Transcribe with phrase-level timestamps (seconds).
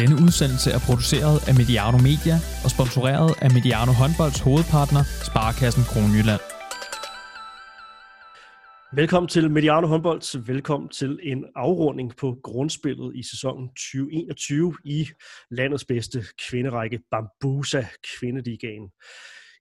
[0.00, 6.42] Denne udsendelse er produceret af Mediano Media og sponsoreret af Mediano Håndbolds hovedpartner, Sparkassen Kronjylland.
[9.00, 10.44] Velkommen til Mediano Håndbold.
[10.52, 15.08] Velkommen til en afrunding på grundspillet i sæsonen 2021 i
[15.50, 16.18] landets bedste
[16.48, 18.86] kvinderække Bambusa Kvindeligaen.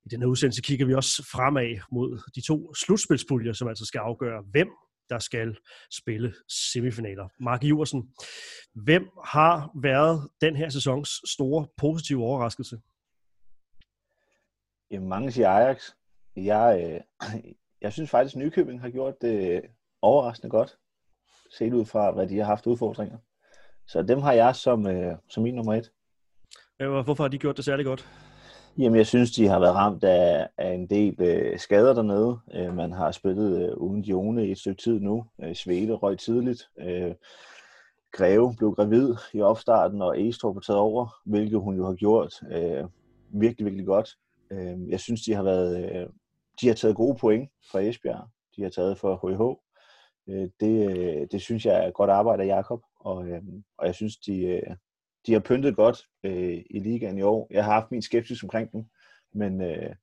[0.06, 4.44] I denne udsendelse kigger vi også fremad mod de to slutspilspuljer, som altså skal afgøre,
[4.52, 4.70] hvem
[5.10, 5.58] der skal
[5.92, 7.28] spille semifinaler.
[7.40, 8.14] Mark Iversen,
[8.74, 12.78] hvem har været den her sæsons store positive overraskelse?
[14.92, 15.92] Jamen, mange siger Ajax.
[16.36, 17.42] Jeg, øh,
[17.82, 19.62] jeg synes faktisk, at Nykøbing har gjort det
[20.02, 20.78] overraskende godt,
[21.58, 23.18] set ud fra, hvad de har haft udfordringer.
[23.88, 25.92] Så dem har jeg som, øh, som min nummer et.
[26.78, 28.08] Hvorfor har de gjort det særlig godt?
[28.78, 32.40] Jamen, jeg synes, de har været ramt af, af en del øh, skader dernede.
[32.54, 35.26] Øh, man har spillet øh, uden Jone i et stykke tid nu.
[35.44, 36.70] Øh, Svede røg tidligt.
[36.80, 37.16] Øh,
[38.12, 42.34] Greve blev gravid i opstarten, og Estrup har taget over, hvilket hun jo har gjort
[42.52, 42.84] øh,
[43.30, 44.10] virkelig, virkelig godt.
[44.52, 46.08] Øh, jeg synes, de har været, øh,
[46.62, 48.28] de har taget gode point fra Esbjerg.
[48.56, 49.60] De har taget for HH.
[50.34, 53.42] Øh, det, øh, det synes jeg er godt arbejde af Jakob, og, øh,
[53.78, 54.76] og jeg synes, de, øh,
[55.28, 57.48] de har pyntet godt øh, i ligaen i år.
[57.52, 58.84] Jeg har haft min skepsis omkring dem,
[59.34, 59.96] men øh,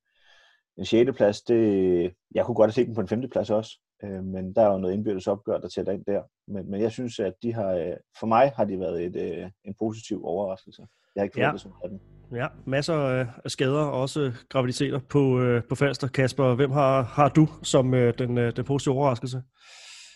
[0.77, 1.11] en 6.
[1.15, 3.29] plads, det, jeg kunne godt have set dem på en 5.
[3.29, 3.71] plads også,
[4.03, 6.21] øh, men der er jo noget indbyrdes opgør, der tæller ind der.
[6.47, 9.49] Men, men jeg synes, at de har, øh, for mig har de været et, øh,
[9.65, 10.87] en positiv overraskelse.
[11.15, 11.51] Jeg har ikke fået ja.
[11.51, 12.01] det som den.
[12.35, 16.07] Ja, masser af skader, også graviditeter på, øh, på Falster.
[16.07, 19.43] Kasper, hvem har, har du som øh, den, øh, den positive overraskelse?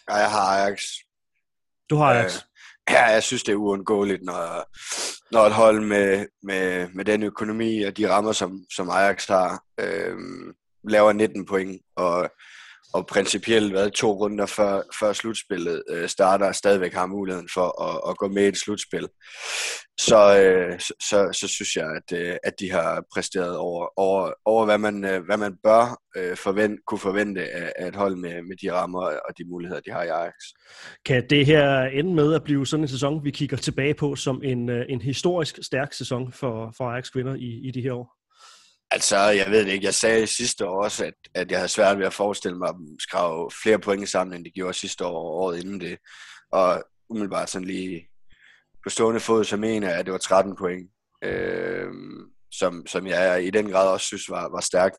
[0.09, 0.81] Ja, jeg har Ajax.
[1.89, 2.39] Du har Ajax?
[2.89, 4.66] Ja, jeg synes, det er uundgåeligt, når,
[5.31, 9.63] når et hold med, med, med den økonomi og de rammer, som, som Ajax har,
[9.80, 10.17] øh,
[10.83, 12.30] laver 19 point, og,
[12.93, 18.09] og principielt været to runder før, før slutspillet øh, starter, stadigvæk har muligheden for at,
[18.09, 19.07] at gå med i et slutspil.
[19.99, 24.31] Så, øh, så, så, så synes jeg, at, øh, at de har præsteret over, over,
[24.45, 28.15] over hvad, man, øh, hvad man bør øh, forvent, kunne forvente af, af et hold
[28.15, 30.33] med, med de rammer og de muligheder, de har i Ajax.
[31.05, 34.42] Kan det her ende med at blive sådan en sæson, vi kigger tilbage på som
[34.43, 38.17] en, øh, en historisk stærk sæson for, for Ajax kvinder i, i de her år?
[38.92, 39.86] Altså, jeg ved det ikke.
[39.86, 42.75] Jeg sagde sidste år også, at, at jeg havde svært ved at forestille mig, at
[42.75, 45.98] de skrev flere point sammen, end de gjorde sidste år og året inden det.
[46.52, 48.09] Og umiddelbart sådan lige
[48.83, 50.92] på stående fod, så mener jeg, at det var 13 point,
[51.23, 51.92] øh,
[52.52, 54.98] som, som jeg i den grad også synes var, var stærkt.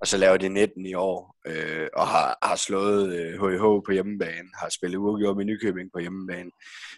[0.00, 3.92] Og så laver de 19 i år, øh, og har, har slået øh, HH på
[3.92, 6.50] hjemmebane, har spillet uafgjort med Nykøbing på hjemmebane.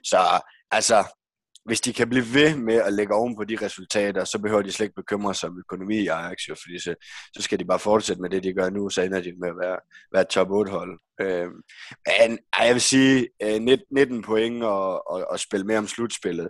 [0.05, 1.05] Så altså,
[1.65, 4.73] hvis de kan blive ved med at lægge oven på de resultater, så behøver de
[4.73, 6.95] slet ikke bekymre sig om økonomi i Ajax, jo, fordi så,
[7.37, 9.57] så skal de bare fortsætte med det, de gør nu, så ender de med at
[9.63, 9.79] være,
[10.15, 11.01] være top 8-hold.
[11.21, 11.49] Øh,
[12.07, 16.49] men jeg vil sige, øh, 19 point og, og, og spille mere om slutspillet,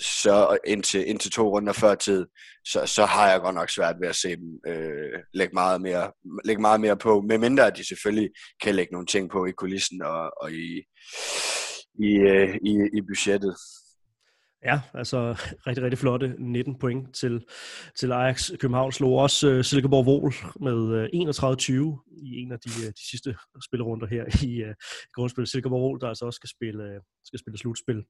[0.00, 2.26] så indtil, indtil to runder før tid,
[2.64, 6.12] så, så har jeg godt nok svært ved at se dem øh, lægge, meget mere,
[6.44, 8.30] lægge meget mere på, medmindre at de selvfølgelig
[8.62, 10.82] kan lægge nogle ting på i kulissen og, og i,
[11.98, 13.56] i, øh, i, i budgettet.
[14.64, 15.18] Ja, altså
[15.66, 17.44] rigtig, rigtig flotte 19 point til,
[17.98, 18.50] til Ajax.
[18.60, 22.86] København slog også uh, Silkeborg Vol med øh, uh, 31-20 i en af de, uh,
[22.86, 23.36] de sidste
[23.66, 24.74] spillerunder her i uh,
[25.14, 25.50] grundspillet.
[25.50, 28.04] Silkeborg Vol, der altså også skal spille, uh, skal spille slutspil.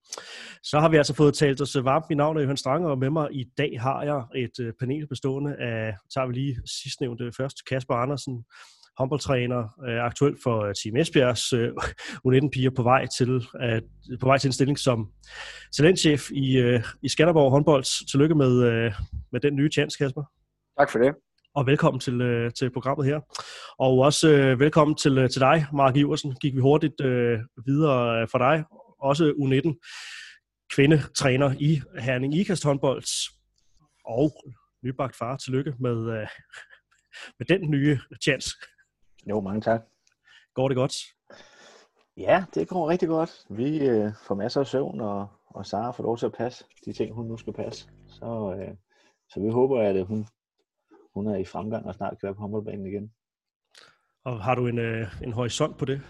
[0.63, 2.05] Så har vi altså fået talt os varmt.
[2.09, 5.07] Mit navn er Johan Strange, og med mig i dag har jeg et uh, panel
[5.09, 8.45] bestående af, tager vi lige sidstnævnte først, Kasper Andersen,
[8.99, 11.73] håndboldtræner, øh, aktuelt for øh, Team Esbjergs øh,
[12.27, 13.83] U19-piger på vej til at,
[14.21, 15.11] på vej til en stilling som
[15.77, 18.07] talentchef i, øh, i Skanderborg håndbold.
[18.11, 18.93] Tillykke med, øh,
[19.33, 20.23] med den nye chance, Kasper.
[20.79, 21.15] Tak for det.
[21.55, 23.21] Og velkommen til, øh, til programmet her.
[23.79, 26.35] Og også øh, velkommen til, øh, til dig, Mark Iversen.
[26.35, 28.65] Gik vi hurtigt øh, videre øh, for dig.
[29.01, 29.69] Også U19
[30.75, 33.31] kvindetræner i Herning Ikast håndbold.
[34.05, 34.33] Og
[34.85, 35.37] nybagt far.
[35.37, 36.27] Tillykke med, øh,
[37.39, 38.51] med den nye chance.
[39.27, 39.83] Jo, mange tak.
[40.55, 40.95] Går det godt?
[42.17, 43.47] Ja, det går rigtig godt.
[43.49, 46.93] Vi øh, får masser af søvn, og, og Sara får lov til at passe de
[46.93, 47.89] ting, hun nu skal passe.
[48.09, 48.75] Så, øh,
[49.29, 50.27] så vi håber, at hun,
[51.15, 53.13] hun er i fremgang og snart kan være på håndboldbanen igen.
[54.25, 56.01] Og har du en, øh, en horisont på det?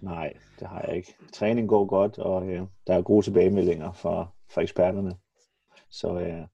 [0.00, 1.14] Nej, det har jeg ikke.
[1.32, 5.16] Træning går godt, og øh, der er gode tilbagemeldinger fra, fra eksperterne.
[5.90, 6.46] Så, øh,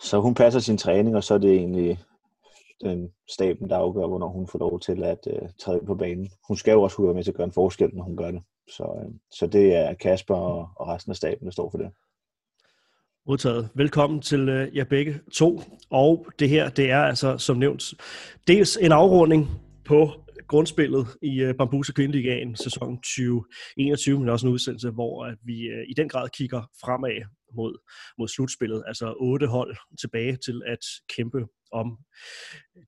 [0.00, 1.98] så hun passer sin træning, og så er det egentlig
[2.80, 6.30] den staben, der afgør, hvornår hun får lov til at øh, træde på banen.
[6.48, 8.42] Hun skal jo også være med til at gøre en forskel, når hun gør det.
[8.68, 11.90] Så, øh, så det er Kasper og, og resten af staben, der står for det.
[13.26, 13.68] Modtaget.
[13.74, 15.60] Velkommen til øh, jer begge to.
[15.90, 17.94] Og det her, det er altså som nævnt
[18.46, 19.48] dels en afrunding
[19.84, 20.10] på
[20.48, 25.84] grundspillet i øh, Bambuse Kvindeligaen sæson 2021, men også en udsendelse, hvor at vi øh,
[25.88, 27.22] i den grad kigger fremad
[27.56, 27.78] mod,
[28.18, 28.82] mod slutspillet.
[28.86, 30.78] Altså otte hold tilbage til at
[31.16, 31.98] kæmpe om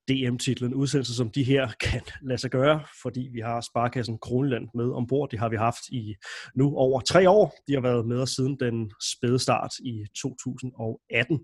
[0.09, 0.73] DM-titlen.
[0.73, 5.29] Udsendelser som de her kan lade sig gøre, fordi vi har Sparkassen Kronland med ombord.
[5.29, 6.15] Det har vi haft i
[6.55, 7.55] nu over tre år.
[7.67, 11.39] De har været med os siden den spæde start i 2018.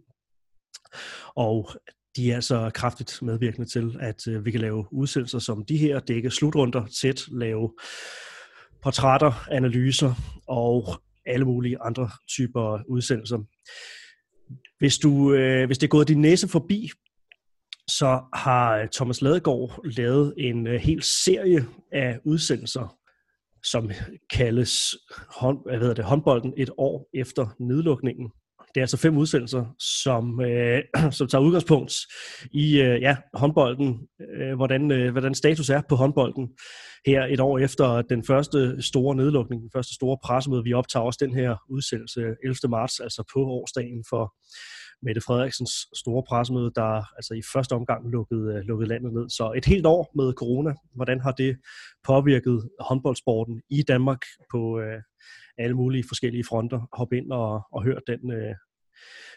[1.35, 1.69] Og
[2.15, 5.99] de er altså kraftigt medvirkende til, at øh, vi kan lave udsendelser som de her,
[5.99, 7.73] dække slutrunder tæt, lave
[8.83, 10.13] portrætter, analyser
[10.47, 13.37] og alle mulige andre typer udsendelser.
[14.79, 16.89] Hvis, du, øh, hvis det er gået din næse forbi,
[17.87, 22.97] så har øh, Thomas Ladegaard lavet en øh, hel serie af udsendelser,
[23.63, 23.91] som
[24.29, 24.95] kaldes
[25.39, 28.31] hånd, hvad hedder det, håndbolden et år efter nedlukningen.
[28.75, 29.65] Det er altså fem udsendelser,
[30.03, 30.81] som, øh,
[31.17, 31.93] som tager udgangspunkt
[32.51, 34.07] i øh, ja, håndbolden,
[34.37, 36.49] øh, hvordan, øh, hvordan status er på håndbolden
[37.05, 40.63] her et år efter den første store nedlukning, den første store pressemøde.
[40.63, 42.55] Vi optager også den her udsendelse 11.
[42.69, 44.33] marts, altså på årsdagen for
[45.01, 49.29] Mette Frederiksens store pressemøde, der altså i første omgang lukkede, øh, lukkede landet ned.
[49.29, 51.57] Så et helt år med corona, hvordan har det
[52.07, 54.21] påvirket håndboldsporten i Danmark
[54.51, 55.01] på øh,
[55.57, 56.89] alle mulige forskellige fronter?
[56.93, 58.55] Hop ind og, og hør den, øh,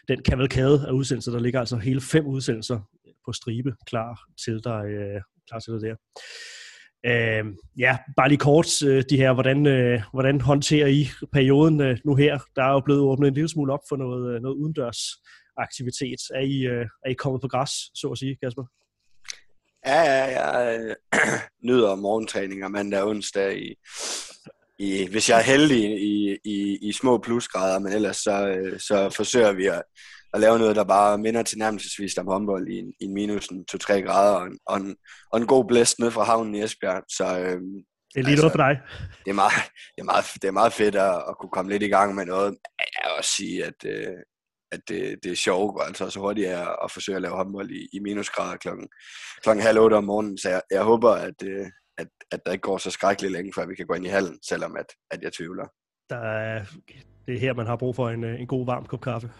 [0.07, 1.31] den kavalkade af udsendelser.
[1.31, 2.79] Der ligger altså hele fem udsendelser
[3.25, 5.95] på stribe klar til dig, øh, klar til dig der.
[7.05, 7.45] Øh,
[7.77, 12.15] ja, bare lige kort øh, de her, hvordan, øh, hvordan håndterer I perioden øh, nu
[12.15, 12.39] her?
[12.55, 14.99] Der er jo blevet åbnet en lille smule op for noget, øh, noget udendørs
[15.59, 16.21] aktivitet.
[16.35, 18.65] Er I, øh, er I kommet på græs, så at sige, Kasper?
[19.85, 20.95] Ja, ja, jeg
[21.67, 23.75] nyder morgentræninger mandag og onsdag i,
[24.79, 29.09] i, hvis jeg er heldig i, i, i små plusgrader, men ellers så, øh, så
[29.15, 29.83] forsøger vi at,
[30.33, 33.45] at lave noget, der bare minder til nærmelsesvis om håndbold i en, i en minus
[33.45, 34.95] 2-3 grader og en, og, en,
[35.31, 37.03] og en god blæst ned fra havnen i Esbjerg.
[37.09, 37.61] Så, øh,
[38.13, 38.79] det er lige altså, noget for dig.
[39.25, 39.53] Det er meget,
[39.95, 42.25] det er meget, det er meget fedt at, at kunne komme lidt i gang med
[42.25, 42.57] noget.
[42.79, 44.17] Jeg vil også sige, at, øh,
[44.71, 47.87] at det, det er sjovt, altså så hurtigt er at forsøge at lave håndbold i,
[47.93, 48.87] i minusgrader klokken,
[49.41, 50.37] klokken halv otte om morgenen.
[50.37, 51.67] Så jeg, jeg håber, at, øh,
[51.97, 54.39] at, at der ikke går så skrækkeligt længe, før vi kan gå ind i hallen,
[54.49, 55.67] selvom at, at jeg tvivler.
[56.09, 56.65] Der er,
[57.27, 59.31] det er her, man har brug for en, en god varm kop kaffe.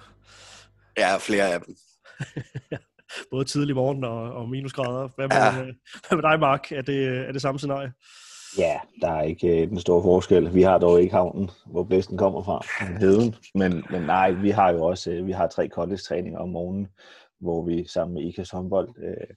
[0.97, 1.75] Ja, flere af dem.
[3.31, 5.09] Både tidlig morgen og, og minusgrader.
[5.15, 5.71] Hvad med, ja.
[6.07, 6.71] hvad med dig, Mark?
[6.71, 7.93] Er det, er det samme scenarie?
[8.57, 10.53] Ja, der er ikke øh, den store forskel.
[10.53, 12.65] Vi har dog ikke havnen, hvor blæsten kommer fra,
[12.99, 13.35] heden.
[13.55, 16.87] Men, men nej, vi har jo også øh, vi har tre college-træninger om morgenen,
[17.39, 19.35] hvor vi sammen med IKAS håndbold øh,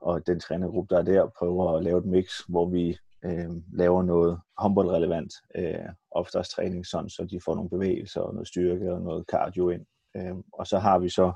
[0.00, 4.02] og den trænergruppe, der er der, prøver at lave et mix, hvor vi øh, laver
[4.02, 9.24] noget håndboldrelevant øh, opstartstræning, sådan så de får nogle bevægelser og noget styrke og noget
[9.32, 9.86] cardio ind.
[10.16, 11.32] Øh, og så har vi så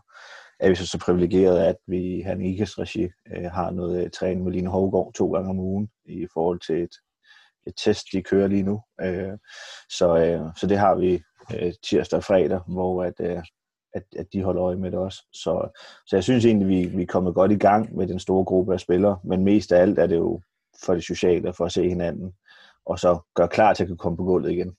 [0.60, 4.44] er vi så, så privilegeret, at vi i Hanikas regi øh, har noget øh, træning
[4.44, 6.94] med Line Hovgaard to gange om ugen i forhold til et,
[7.66, 8.80] et test, de kører lige nu.
[9.00, 9.32] Øh,
[9.90, 11.22] så, øh, så det har vi
[11.54, 13.42] øh, tirsdag og fredag, hvor at, øh,
[13.94, 15.22] at, at de holder øje med det også.
[15.32, 18.44] Så, så jeg synes egentlig, vi, vi er kommet godt i gang med den store
[18.44, 20.40] gruppe af spillere, men mest af alt er det jo
[20.84, 22.32] for det sociale, for at se hinanden,
[22.86, 24.76] og så gøre klar til at kunne komme på gulvet igen.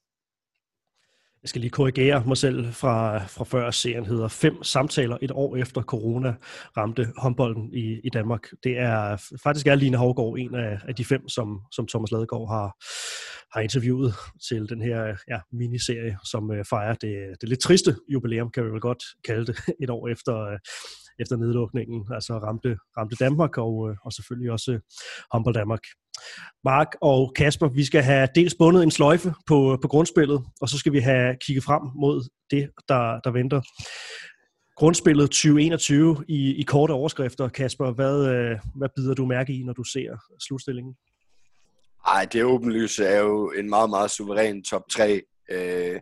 [1.43, 3.71] Jeg skal lige korrigere mig selv fra, fra før.
[3.71, 6.33] Serien hedder Fem samtaler et år efter corona
[6.77, 8.47] ramte håndbolden i, i Danmark.
[8.63, 12.47] Det er faktisk er Line Havgård en af, af de fem, som, som Thomas Ladegaard
[12.47, 12.67] har,
[13.53, 14.13] har interviewet
[14.49, 18.69] til den her ja, miniserie, som øh, fejrer det, det lidt triste jubilæum, kan vi
[18.69, 20.59] vel godt kalde det, et år efter, øh,
[21.19, 24.79] efter nedlukningen, altså ramte, ramte Danmark og, øh, og selvfølgelig også
[25.31, 25.81] håndbold Danmark.
[26.63, 30.77] Mark og Kasper, vi skal have dels bundet en sløjfe på, på grundspillet, og så
[30.77, 33.61] skal vi have kigget frem mod det, der, der venter.
[34.75, 37.49] Grundspillet 2021 i, i korte overskrifter.
[37.49, 40.95] Kasper, hvad, øh, hvad bider du mærke i, når du ser slutstillingen?
[42.07, 45.21] Ej, det åbenlyse er jo en meget, meget suveræn top 3.
[45.51, 45.99] Øh,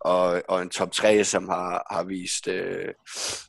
[0.00, 2.88] og, og en top 3, som har, har vist øh,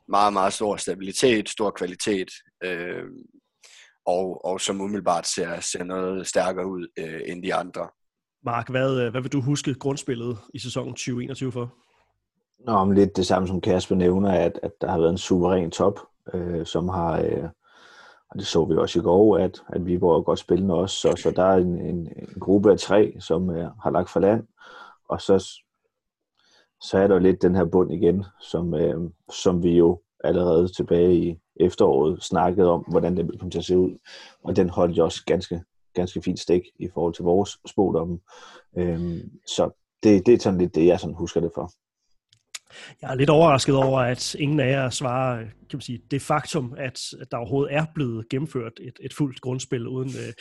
[0.07, 2.31] meget, meget stor stabilitet, stor kvalitet.
[2.63, 3.03] Øh,
[4.05, 7.87] og, og som umiddelbart ser, ser noget stærkere ud øh, end de andre.
[8.45, 11.73] Mark, hvad, øh, hvad vil du huske grundspillet i sæsonen 2021 for?
[12.59, 15.71] Nå, men lidt det samme som Kasper nævner, at, at der har været en suveræn
[15.71, 15.99] top,
[16.33, 17.43] øh, som har, øh,
[18.29, 21.15] og det så vi også i går, at, at vi var godt spillende også, så,
[21.15, 24.47] så der er en, en, en gruppe af tre, som øh, har lagt for land,
[25.09, 25.47] og så,
[26.81, 30.67] så er der jo lidt den her bund igen, som, øh, som vi jo allerede
[30.67, 33.97] tilbage i efteråret snakkede om, hvordan det ville komme til at se ud.
[34.43, 35.61] Og den holdt jo også ganske,
[35.93, 38.19] ganske fint stik i forhold til vores spådomme.
[38.77, 39.69] Øhm, så
[40.03, 41.71] det, det er sådan lidt det, jeg sådan husker det for.
[43.01, 46.73] Jeg er lidt overrasket over, at ingen af jer svarer kan man sige, det faktum,
[46.77, 46.99] at,
[47.31, 50.33] der overhovedet er blevet gennemført et, et fuldt grundspil uden øh,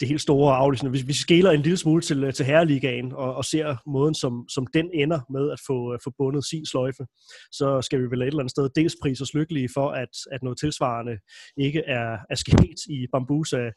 [0.00, 0.90] det helt store aflysning.
[0.90, 4.66] Hvis vi skæler en lille smule til, til herreligaen og, og ser måden, som, som
[4.74, 7.04] den ender med at få, øh, få bundet sin sløjfe,
[7.52, 10.42] så skal vi vel et eller andet sted dels prise os lykkelige for, at, at
[10.42, 11.16] noget tilsvarende
[11.56, 13.70] ikke er, er sket i Bambusa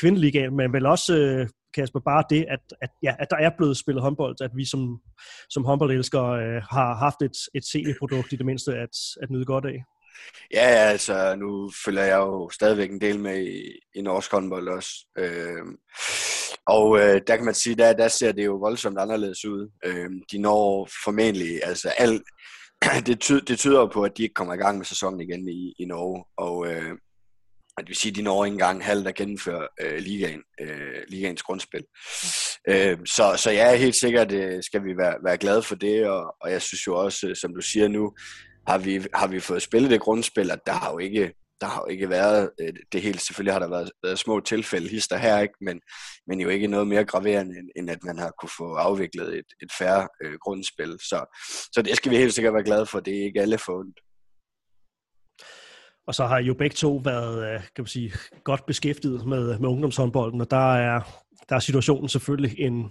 [0.00, 3.76] kvindeligaen, men vel også øh, Kasper, bare det, at, at, ja, at der er blevet
[3.76, 5.00] spillet håndbold, at vi som,
[5.50, 9.64] som håndboldelskere øh, har haft et, et CD-produkt i det mindste at, at nyde godt
[9.64, 9.84] af.
[10.54, 14.90] Ja, altså nu følger jeg jo stadigvæk en del med i, i norsk håndbold også.
[15.18, 15.64] Øh,
[16.66, 19.70] og øh, der kan man sige, der, der ser det jo voldsomt anderledes ud.
[19.84, 22.22] Øh, de når formentlig, altså alt,
[23.06, 25.74] det, ty, det tyder på, at de ikke kommer i gang med sæsonen igen i,
[25.78, 26.24] i Norge.
[26.36, 26.92] Og øh,
[27.78, 31.42] det vil sige, at de når ikke engang halvt at gennemføre øh, ligaen, øh, ligaens
[31.42, 31.84] grundspil.
[32.68, 36.34] Øh, så, så ja, helt sikkert øh, skal vi være, være glade for det, og,
[36.40, 38.14] og jeg synes jo også, øh, som du siger nu,
[38.66, 41.80] har vi, har vi fået spillet det grundspil, at der har jo ikke, der har
[41.80, 45.38] jo ikke været øh, det helt, selvfølgelig har der været, været små tilfælde, hister her,
[45.38, 45.54] ikke?
[45.60, 45.80] Men,
[46.26, 49.44] men jo ikke noget mere graverende, end, end at man har kunne få afviklet et,
[49.62, 50.98] et færre øh, grundspil.
[50.98, 51.40] Så,
[51.72, 53.94] så det skal vi helt sikkert være glade for, det er ikke alle fundet.
[56.06, 58.12] Og så har jo begge to været øh, kan man sige,
[58.44, 61.00] godt beskæftiget med, med ungdomshåndbolden, og der er,
[61.50, 62.90] der er situationen selvfølgelig en,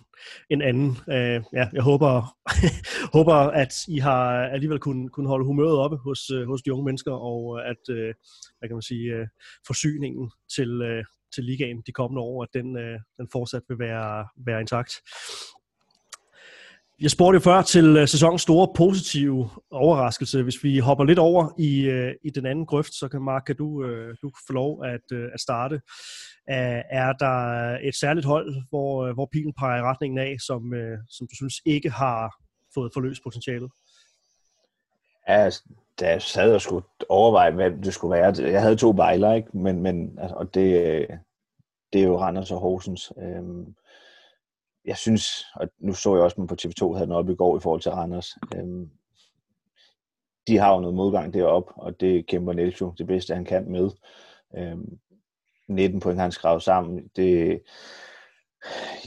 [0.50, 0.98] en anden.
[1.10, 2.38] Øh, ja, jeg håber,
[3.18, 6.86] håber, at I har alligevel kunne, kunne holde humøret oppe hos, øh, hos de unge
[6.86, 8.14] mennesker, og øh, at øh,
[8.60, 9.28] hvad kan man sige,
[9.68, 11.04] forsyningen til,
[11.36, 12.76] til ligaen de kommende år, at den,
[13.18, 14.94] den fortsat vil være, være intakt.
[17.02, 20.44] Jeg spurgte jo før til øh, sæsonens store positive overraskelse.
[20.44, 23.56] Hvis vi hopper lidt over i, øh, i den anden grøft, så kan Mark, kan
[23.56, 25.82] du, øh, du få lov at, at starte.
[26.48, 27.38] Er der
[27.88, 30.62] et særligt hold, hvor, hvor pilen peger i retningen af, som,
[31.10, 32.36] som du synes ikke har
[32.74, 33.72] fået forløst potentialet?
[35.28, 35.64] Ja, altså,
[36.00, 38.52] da jeg sad og skulle overveje, hvad det skulle være.
[38.52, 39.58] Jeg havde to bejler, ikke?
[39.58, 41.08] Men, men altså, og det,
[41.94, 43.14] det er jo Randers og Horsens.
[43.22, 43.76] Øhm,
[44.86, 47.36] jeg synes, og nu så jeg også, at man på TV2 havde den oppe i
[47.36, 48.30] går i forhold til Randers.
[48.56, 48.90] Øhm,
[50.48, 53.72] de har jo noget modgang deroppe, og det kæmper Niels jo det bedste, han kan
[53.72, 53.90] med.
[54.58, 55.00] Øhm,
[55.68, 57.08] 19 point han skrev sammen.
[57.16, 57.62] Det,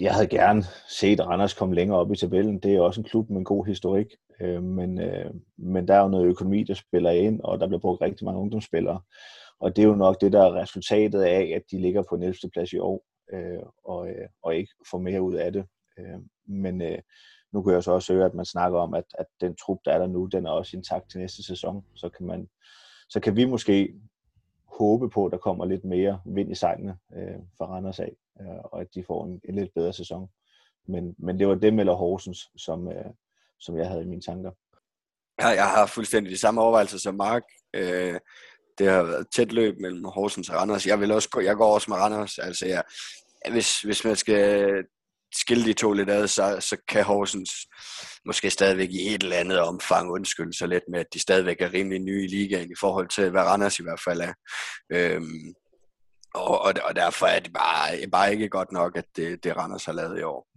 [0.01, 2.59] jeg havde gerne set Randers komme længere op i tabellen.
[2.59, 4.07] Det er også en klub med en god historik.
[4.41, 7.81] Øh, men, øh, men der er jo noget økonomi, der spiller ind, og der bliver
[7.81, 9.01] brugt rigtig mange ungdomsspillere.
[9.61, 12.35] Og det er jo nok det, der er resultatet af, at de ligger på 11.
[12.53, 15.67] plads i år øh, og, øh, og ikke få mere ud af det.
[15.99, 16.99] Øh, men øh,
[17.53, 19.93] nu kan jeg så også høre, at man snakker om, at, at den trup, der
[19.93, 21.85] er der nu, den er også intakt til næste sæson.
[21.95, 22.49] Så kan, man,
[23.09, 23.95] så kan vi måske
[24.79, 28.59] håbe på, at der kommer lidt mere vind i sejlene øh, for Randers af, øh,
[28.65, 30.29] og at de får en, en lidt bedre sæson.
[30.89, 33.05] Men, men det var dem eller Horsens, som, øh,
[33.61, 34.51] som jeg havde i mine tanker.
[35.41, 37.43] Ja, jeg har fuldstændig de samme overvejelser som Mark.
[37.75, 38.21] Øh,
[38.79, 40.87] det har været tæt løb mellem Horsens og Randers.
[40.87, 42.39] Jeg, vil også gå, jeg går også med Randers.
[42.39, 42.83] Altså, jeg,
[43.51, 44.75] hvis, hvis man skal
[45.35, 47.51] skille de to lidt ad, så, så kan Horsens
[48.27, 51.73] måske stadigvæk i et eller andet omfang undskylde sig lidt med, at de stadigvæk er
[51.73, 54.33] rimelig nye i ligaen i forhold til, hvad Randers i hvert fald er.
[54.93, 55.55] Øhm,
[56.35, 59.85] og, og, og derfor er det bare, bare ikke godt nok, at det, det Randers
[59.85, 60.49] har lavet i år.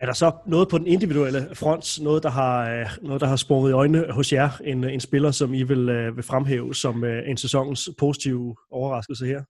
[0.00, 3.36] Er der så noget på den individuelle front, noget der har, øh, noget, der har
[3.36, 7.04] sprunget i øjnene hos jer, en, en spiller, som I vil, øh, vil fremhæve som
[7.04, 9.42] øh, en sæsonens positive overraskelse her?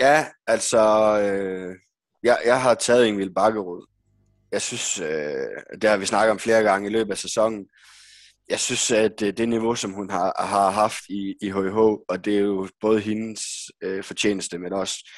[0.00, 0.78] Ja, altså,
[1.20, 1.76] øh,
[2.22, 3.86] jeg, jeg har taget Ingvild Bakkerud.
[4.52, 7.66] Jeg synes, øh, det har vi snakket om flere gange i løbet af sæsonen,
[8.48, 12.24] jeg synes, at øh, det niveau, som hun har, har haft i, i HH, og
[12.24, 13.42] det er jo både hendes
[13.82, 15.10] øh, fortjeneste, men også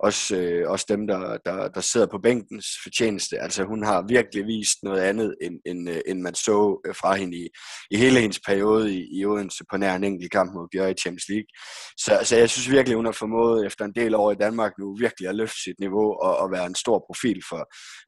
[0.00, 3.38] også, øh, også dem, der, der, der sidder på bænkens fortjeneste.
[3.38, 7.14] Altså hun har virkelig vist noget andet, end, end, øh, end man så øh, fra
[7.14, 7.48] hende i,
[7.90, 11.00] i hele hendes periode i, i Odense på nær en enkelt kamp mod Bjørn i
[11.02, 11.50] Champions League.
[11.96, 14.96] Så, så jeg synes virkelig, hun har formået efter en del år i Danmark nu
[15.00, 17.62] virkelig at løfte sit niveau og, og være en stor profil for,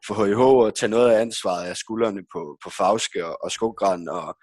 [0.06, 4.08] for HIH og tage noget af ansvaret af skuldrene på, på Fauske og, og Skogran
[4.08, 4.36] og,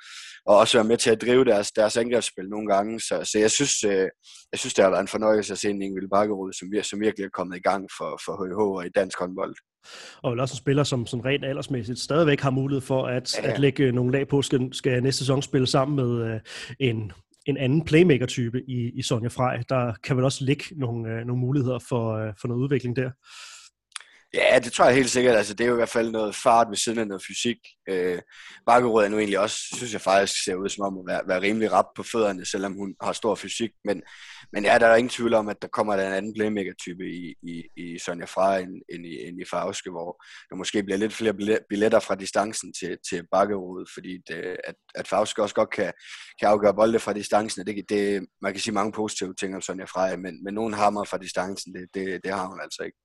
[0.45, 2.99] og også være med til at drive deres, deres angrebsspil nogle gange.
[2.99, 4.07] Så, så jeg, synes, øh,
[4.51, 7.25] jeg synes, det har været en fornøjelse at se en Ingevild Bakkerud, som, som virkelig
[7.25, 9.55] er kommet i gang for, for HH og i dansk håndbold.
[10.21, 13.51] Og vel også en spiller, som sådan rent aldersmæssigt stadigvæk har mulighed for at, ja.
[13.51, 16.39] at lægge nogle lag på, skal, skal næste sæson spille sammen med øh,
[16.79, 17.11] en,
[17.45, 19.63] en anden playmaker-type i, i Sonja Frej.
[19.69, 23.11] Der kan vel også ligge nogle, øh, nogle muligheder for, øh, for noget udvikling der.
[24.33, 25.35] Ja, det tror jeg helt sikkert.
[25.35, 27.57] Altså, det er jo i hvert fald noget fart ved siden af noget fysik.
[27.89, 28.19] Øh,
[28.65, 31.41] Bakkerud er nu egentlig også, synes jeg faktisk, ser ud som om at være, være
[31.41, 33.71] rimelig rap på fødderne, selvom hun har stor fysik.
[33.85, 34.01] Men,
[34.53, 37.35] men ja, der er ingen tvivl om, at der kommer der en anden playmaker-type i,
[37.43, 41.13] i, i Sonja Fra end, end, i, end i Favske, hvor der måske bliver lidt
[41.13, 41.33] flere
[41.69, 45.93] billetter fra distancen til, til bakkerådet, fordi det, at, at Favske også godt kan,
[46.39, 47.67] kan afgøre bolde fra distancen.
[47.67, 51.03] Det, det, man kan sige mange positive ting om Sonja Fra, men, men nogen hammer
[51.03, 52.97] fra distancen, det, det, det har hun altså ikke.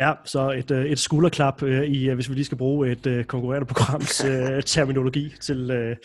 [0.00, 3.26] Ja, så et, øh, et skulderklap øh, i, øh, hvis vi lige skal bruge et
[3.26, 4.16] konkurrerende programs
[4.74, 5.96] terminologi til,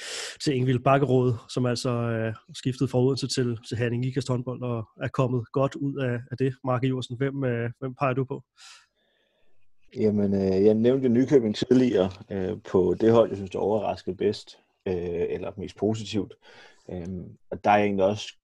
[0.43, 2.11] til Ingvild Bakkerød, som altså
[2.53, 6.37] skiftede fra Odense til, til Herning Ikast håndbold og er kommet godt ud af, af
[6.37, 6.55] det.
[6.63, 7.35] Mark Iversen, hvem,
[7.79, 8.43] hvem peger du på?
[9.95, 10.33] Jamen,
[10.65, 12.11] jeg nævnte Nykøbing tidligere
[12.71, 16.33] på det hold, jeg synes, der overraskede bedst, eller mest positivt.
[17.51, 18.37] Og der er jeg egentlig også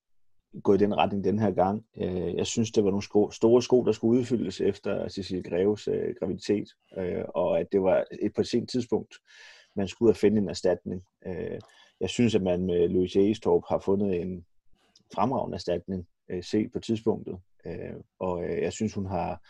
[0.62, 1.84] gå i den retning den her gang.
[1.96, 5.88] Øh, jeg synes, det var nogle sko, store sko, der skulle udfyldes efter Cecilie Greves
[5.88, 6.68] øh, graviditet,
[6.98, 9.14] øh, og at det var et på et sent tidspunkt,
[9.76, 11.02] man skulle ud og finde en erstatning.
[11.26, 11.58] Øh,
[12.00, 14.44] jeg synes, at man med Louise Egestorp har fundet en
[15.14, 19.40] fremragende erstatning øh, set på tidspunktet, øh, og øh, jeg synes, hun har,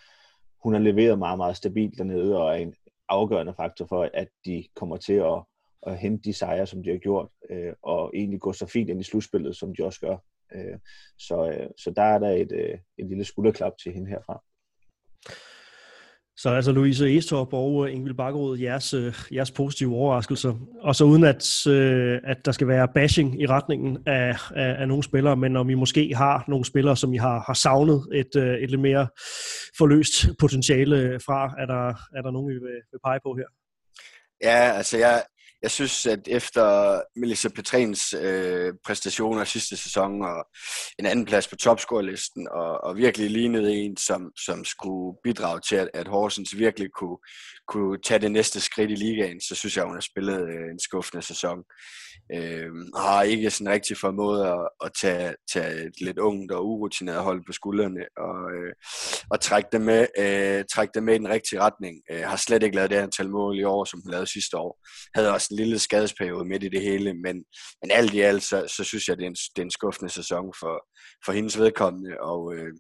[0.63, 2.75] hun har leveret meget, meget stabilt dernede, og er en
[3.09, 5.43] afgørende faktor for, at de kommer til at,
[5.87, 9.01] at hente de sejre, som de har gjort, øh, og egentlig gå så fint ind
[9.01, 10.17] i slutspillet, som de også gør.
[10.55, 10.79] Øh,
[11.19, 14.43] så, øh, så der er der et, øh, et lille skulderklap til hende herfra.
[16.37, 18.95] Så altså Louise Estorp og Ingvild Bakkerud, jeres,
[19.33, 20.55] jeres positive overraskelser.
[20.81, 21.67] Og så uden at,
[22.25, 25.75] at der skal være bashing i retningen af, af, af nogle spillere, men om I
[25.75, 29.09] måske har nogle spillere, som I har, har savnet et, et lidt mere
[29.79, 33.47] forløst potentiale fra, er der, er der nogen, I vil, vil pege på her?
[34.43, 35.23] Ja, altså jeg,
[35.63, 40.47] jeg synes, at efter Melissa Petrens øh, præstationer sidste sæson og
[40.99, 45.77] en anden plads på topscorelisten, og, og virkelig lignede en, som, som skulle bidrage til,
[45.77, 47.19] at, at Horsens virkelig kunne,
[47.69, 50.81] kunne tage det næste skridt i ligaen, så synes jeg, hun har spillet øh, en
[50.81, 51.59] skuffende sæson.
[52.35, 57.23] Øh, har ikke sådan rigtig formået at, at tage, tage et lidt ungt og urutineret
[57.23, 58.73] hold på skuldrene og, øh,
[59.31, 61.97] og trække, det med, øh, trække det med i den rigtige retning.
[62.11, 64.79] Øh, har slet ikke lavet det antal mål i år, som hun lavede sidste år.
[65.15, 67.45] Havde også en lille skadesperiode midt i det hele, men,
[67.83, 70.13] men alt i alt, så, så synes jeg, det er en, det er en skuffende
[70.13, 70.75] sæson for,
[71.25, 72.73] for hendes vedkommende, og, øh,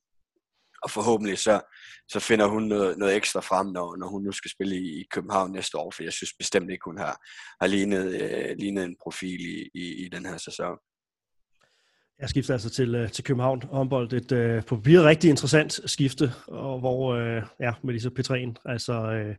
[0.82, 1.60] og forhåbentlig så,
[2.08, 5.04] så finder hun noget, noget ekstra frem, når, når hun nu skal spille i, i
[5.10, 7.16] København næste år, for jeg synes bestemt ikke, hun har,
[7.60, 10.78] har lignet, øh, lignet en profil i, i, i den her sæson.
[12.20, 14.12] Jeg skifter altså til, øh, til København håndbold.
[14.12, 19.34] Et øh, på papiret rigtig interessant skifte, og hvor øh, ja, Melissa Petrén altså, øh,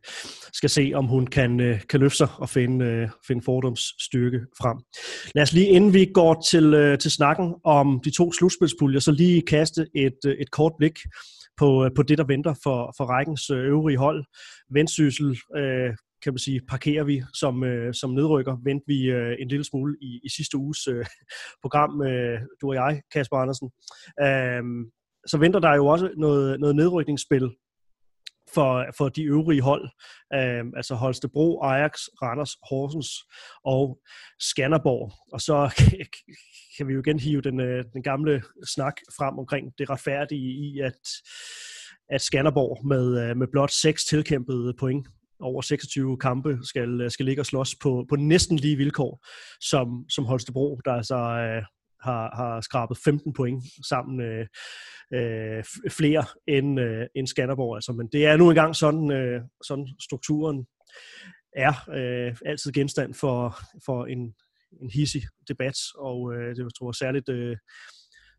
[0.52, 4.40] skal se, om hun kan, øh, kan løfte sig og finde, øh, finde fordoms styrke
[4.60, 4.78] frem.
[5.34, 9.12] Lad os lige, inden vi går til, øh, til snakken om de to slutspilspuljer, så
[9.12, 10.98] lige kaste et, øh, et kort blik
[11.56, 14.24] på, øh, på det, der venter for, for rækkens øh, øvrige hold.
[14.70, 15.90] Vendsyssel øh,
[16.24, 18.56] kan man sige, parkerer vi som, øh, som nedrykker.
[18.64, 21.06] Vendte vi øh, en lille smule i, i sidste uges øh,
[21.62, 23.70] program, øh, du og jeg, Kasper Andersen.
[24.20, 24.62] Øh,
[25.26, 27.50] så venter der jo også noget, noget nedrykningsspil
[28.54, 29.88] for, for de øvrige hold,
[30.34, 33.10] øh, altså Holstebro, Ajax, Randers, Horsens
[33.64, 33.98] og
[34.40, 35.12] Skanderborg.
[35.32, 35.56] Og så
[36.76, 38.42] kan vi jo igen hive den, øh, den gamle
[38.74, 41.00] snak frem omkring det retfærdige i, at
[42.08, 45.06] at Skanderborg med, øh, med blot seks tilkæmpede point
[45.44, 49.26] over 26 kampe skal, øh, skal ligge og slås på, på næsten lige vilkår
[49.60, 51.62] som, som Holstebro, der altså øh,
[52.00, 54.46] har, har skrabet 15 point sammen øh,
[55.14, 57.76] øh, flere end, øh, end Skanderborg.
[57.76, 57.92] Altså.
[57.92, 60.66] Men det er nu engang sådan, øh, sådan strukturen
[61.56, 64.34] er øh, altid genstand for, for en,
[64.82, 67.56] en hissig debat, og øh, det tror jeg særligt øh,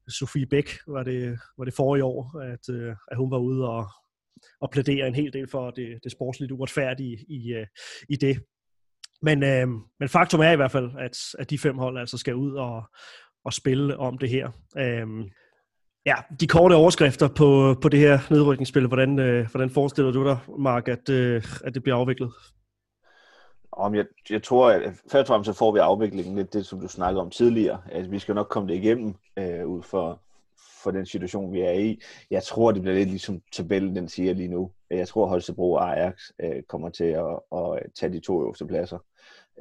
[0.07, 3.87] Sofie Bæk var det, var det forrige år, at, øh, at hun var ude og,
[4.61, 7.67] og plæderer en hel del for det, det sportsligt uretfærdige i, øh,
[8.09, 8.39] i det.
[9.21, 9.67] Men, øh,
[9.99, 12.83] men faktum er i hvert fald, at, at de fem hold altså skal ud og,
[13.45, 14.51] og spille om det her.
[14.77, 15.07] Øh,
[16.05, 20.37] ja, de korte overskrifter på, på det her nedrykningsspil, hvordan, øh, hvordan forestiller du dig,
[20.59, 22.31] Mark, at, øh, at det bliver afviklet?
[23.71, 26.79] Om jeg, jeg tror, at først og fremmest så får vi afviklingen lidt det, som
[26.79, 27.81] du snakkede om tidligere.
[27.91, 30.21] At vi skal nok komme det igennem øh, ud for,
[30.83, 32.01] for den situation, vi er i.
[32.31, 34.71] Jeg tror, det bliver lidt ligesom tabellen, den siger lige nu.
[34.89, 38.97] Jeg tror, Holstebro og Ajax øh, kommer til at, at tage de to øverste pladser.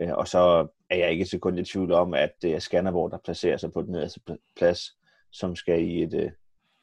[0.00, 3.10] Øh, og så er jeg ikke et sekund i tvivl om, at det er Skanderborg,
[3.10, 4.20] der placerer sig på den nederste
[4.56, 4.80] plads,
[5.32, 6.30] som skal i et, øh,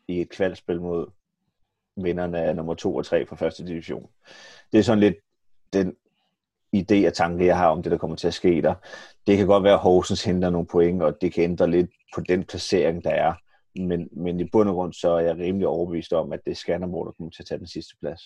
[0.07, 1.07] i et kvalspil mod
[1.95, 4.09] vinderne af nummer 2 og 3 fra første division.
[4.71, 5.15] Det er sådan lidt
[5.73, 5.95] den
[6.75, 8.73] idé og tanke, jeg har om det, der kommer til at ske der.
[9.27, 12.21] Det kan godt være, at Horsens henter nogle point, og det kan ændre lidt på
[12.21, 13.33] den placering, der er.
[13.75, 16.55] Men, men i bund og grund, så er jeg rimelig overbevist om, at det er
[16.55, 18.21] Skanderborg, der kommer til at tage den sidste plads.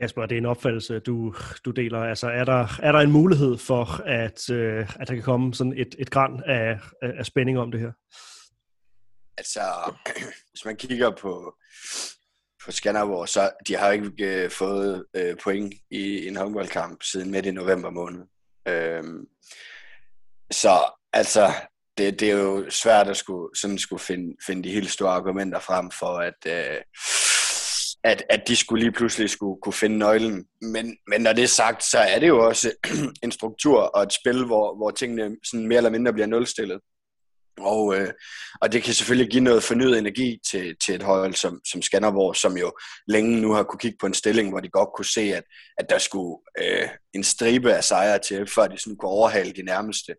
[0.00, 1.34] Kasper, det er en opfattelse, du,
[1.64, 2.00] du deler.
[2.00, 5.72] Altså, er der, er der en mulighed for, at, øh, at der kan komme sådan
[5.76, 7.92] et, et græn af, af spænding om det her?
[9.38, 9.60] Altså,
[10.50, 11.56] hvis man kigger på,
[12.64, 17.46] på Skanderborg, så de har ikke øh, fået øh, point i en håndboldkamp siden midt
[17.46, 18.24] i november måned.
[18.68, 19.26] Øhm,
[20.50, 20.70] så
[21.12, 21.52] altså,
[21.98, 25.60] det, det er jo svært at skulle, sådan skulle finde, finde de helt store argumenter
[25.60, 26.80] frem for, at, øh,
[28.04, 30.46] at, at de skulle lige pludselig skulle kunne finde nøglen.
[30.60, 32.72] Men, men når det er sagt, så er det jo også
[33.22, 36.80] en struktur og et spil, hvor, hvor tingene sådan mere eller mindre bliver nulstillet.
[37.60, 38.10] Og, øh,
[38.60, 42.36] og det kan selvfølgelig give noget fornyet energi til, til et hold som, som Skanderborg,
[42.36, 42.72] som jo
[43.08, 45.44] længe nu har kunne kigge på en stilling, hvor de godt kunne se, at,
[45.78, 49.62] at der skulle øh, en stribe af sejre til, før de sådan kunne overhale de
[49.62, 50.14] nærmeste.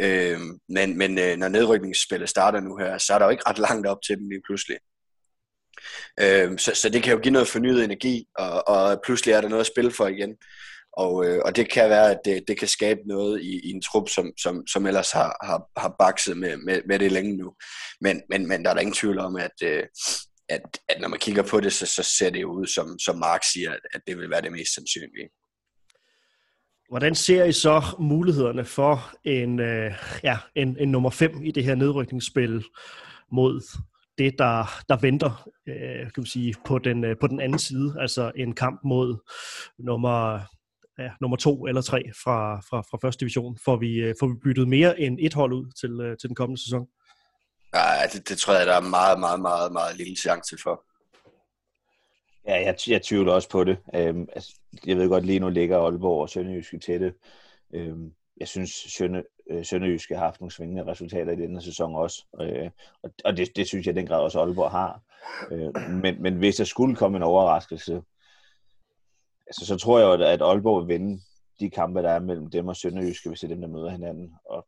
[0.00, 3.58] Øh, men men øh, når nedrykningsspillet starter nu her, så er der jo ikke ret
[3.58, 4.78] langt op til dem lige pludselig.
[6.20, 9.48] Øh, så, så det kan jo give noget fornyet energi, og, og pludselig er der
[9.48, 10.36] noget at spille for igen.
[10.96, 13.82] Og, øh, og det kan være, at det, det kan skabe noget i, i en
[13.82, 17.54] trup, som, som, som ellers har, har, har bakset med, med, med det længe nu.
[18.00, 19.82] Men, men, men der er der ingen tvivl om, at, øh,
[20.48, 23.40] at, at når man kigger på det, så, så ser det ud, som, som Mark
[23.52, 25.28] siger, at, at det vil være det mest sandsynlige.
[26.88, 29.92] Hvordan ser I så mulighederne for en, øh,
[30.24, 32.64] ja, en, en nummer 5 i det her nedrykningsspil
[33.32, 33.60] mod
[34.18, 37.94] det, der, der venter øh, kan man sige, på, den, øh, på den anden side,
[38.00, 39.16] altså en kamp mod
[39.78, 40.40] nummer
[40.98, 43.58] ja, nummer to eller tre fra, fra, fra første division?
[43.64, 46.36] Får vi, øh, får vi byttet mere end et hold ud til, øh, til den
[46.36, 46.86] kommende sæson?
[47.72, 50.84] Nej, det, det tror jeg, der er meget, meget, meget, meget lille chance for.
[52.48, 53.78] Ja, jeg, jeg tvivler også på det.
[53.94, 54.54] Øhm, altså,
[54.86, 57.14] jeg ved godt, lige nu ligger Aalborg og Sønderjyske tætte.
[57.74, 62.24] Øhm, jeg synes, Sønne, øh, Sønderjyske har haft nogle svingende resultater i denne sæson også.
[62.40, 62.70] Øh,
[63.02, 65.00] og og det, det synes jeg den grad også Aalborg har.
[65.50, 68.02] Øh, men, men hvis der skulle komme en overraskelse,
[69.46, 71.20] altså, så tror jeg jo, at Aalborg vil vinde
[71.60, 74.34] de kampe, der er mellem dem og Sønderjyske, hvis det er dem, der møder hinanden.
[74.44, 74.66] Og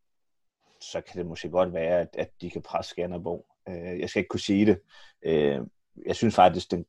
[0.80, 3.46] så kan det måske godt være, at, at de kan presse Skanderborg.
[3.68, 4.80] Øh, jeg skal ikke kunne sige det.
[5.22, 5.60] Øh,
[6.06, 6.86] jeg synes faktisk, den,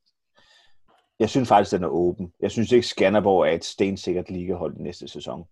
[1.20, 2.34] jeg synes faktisk, den er åben.
[2.40, 5.46] Jeg synes ikke, Skanderborg er et stensikkert ligahold næste sæson.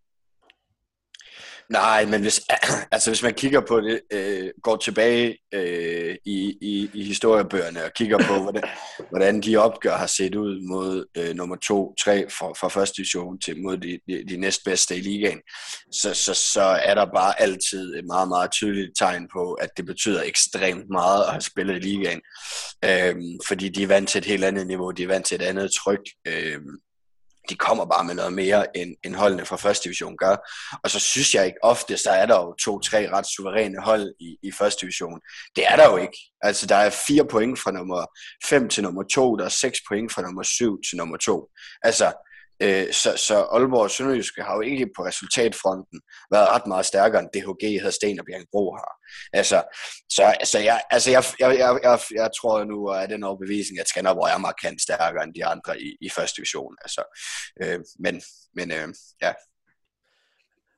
[1.69, 2.41] Nej, men hvis,
[2.91, 7.91] altså hvis man kigger på det, øh, går tilbage øh, i, i, i historiebøgerne og
[7.93, 8.63] kigger på, hvordan,
[9.12, 13.39] hvordan de opgør har set ud mod øh, nummer 2, 3 fra, fra første division
[13.39, 15.41] til mod de, de, de næstbedste i ligaen,
[15.91, 19.86] så, så, så er der bare altid et meget, meget tydeligt tegn på, at det
[19.86, 22.21] betyder ekstremt meget at have spillet i ligaen.
[22.86, 23.15] Øh,
[23.47, 25.71] fordi de er vant til et helt andet niveau, de er vant til et andet
[25.71, 26.01] tryk.
[26.28, 26.60] Øh,
[27.49, 30.36] de kommer bare med noget mere, end, end holdene fra første division gør.
[30.84, 34.38] Og så synes jeg ikke ofte, så er der jo to-tre ret suveræne hold i,
[34.43, 35.19] i første division.
[35.55, 36.17] Det er der jo ikke.
[36.41, 38.05] Altså, der er fire point fra nummer
[38.45, 41.49] 5 til nummer 2, der er seks point fra nummer 7 til nummer 2.
[41.84, 42.13] Altså,
[42.63, 47.22] Øh, så, så Aalborg og Sønderjyske har jo egentlig på resultatfronten været ret meget stærkere
[47.22, 48.91] end DHG, Hadsten og Bjergbro har.
[49.34, 49.63] Altså,
[50.10, 53.88] så altså, jeg, altså jeg, jeg, jeg, jeg, jeg tror nu, at den overbevisning, at
[53.88, 56.76] Skanderborg er markant stærkere end de andre i, i første division.
[56.86, 57.02] Altså,
[57.62, 58.22] øh, men
[58.58, 58.88] men øh,
[59.22, 59.34] ja,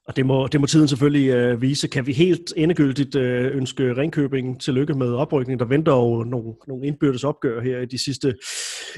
[0.08, 1.88] og det må, det må tiden selvfølgelig øh, vise.
[1.88, 5.60] Kan vi helt endegyldigt øh, ønske Ringkøbing tillykke med oprykningen?
[5.60, 8.36] Der venter jo nogle, nogle indbyrdes opgør her i de sidste,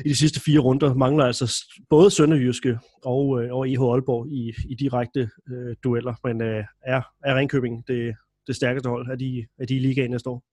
[0.05, 0.93] i de sidste fire runder.
[0.93, 6.13] Mangler altså både Sønderjyske og, øh, og IH Aalborg i, i direkte øh, dueller.
[6.23, 8.15] Men øh, er, er Ringkøbing det,
[8.47, 9.11] det stærkeste hold?
[9.11, 10.43] af de, af de i ligaen næste år?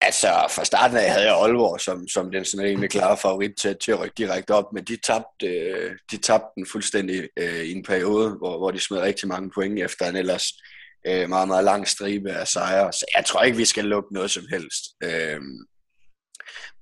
[0.00, 3.76] Altså, fra starten af havde jeg Aalborg som, som den sådan rimelig klare favorit til,
[3.84, 7.72] til at rykke direkte op, men de tabte, øh, de tabte den fuldstændig øh, i
[7.72, 10.62] en periode, hvor, hvor de smed rigtig mange point efter en ellers
[11.06, 12.92] øh, meget, meget lang stribe af sejre.
[12.92, 14.84] Så jeg tror ikke, vi skal lukke noget som helst.
[15.02, 15.40] Øh,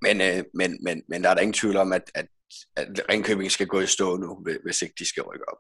[0.03, 2.27] men, øh, men, men, men der er der ingen tvivl om, at, at,
[2.77, 5.59] at Ringkøbing skal gå i stå nu, hvis ikke de skal rykke op.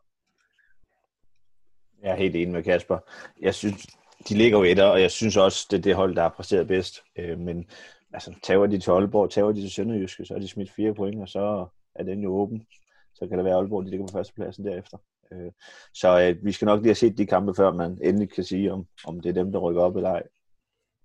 [2.02, 2.98] Jeg er helt enig med Kasper.
[3.40, 3.86] Jeg synes,
[4.28, 6.68] de ligger jo etter, og jeg synes også, det er det hold, der har præsteret
[6.68, 7.02] bedst.
[7.18, 7.64] Øh, men
[8.12, 11.22] altså, tager de til Aalborg, tager de til Sønderjyske, så er de smidt fire point,
[11.22, 12.66] og så er den jo åben.
[13.14, 14.98] Så kan det være Aalborg, de ligger på førstepladsen derefter.
[15.32, 15.52] Øh,
[15.94, 18.72] så øh, vi skal nok lige have set de kampe, før man endelig kan sige,
[18.72, 20.22] om, om det er dem, der rykker op eller ej.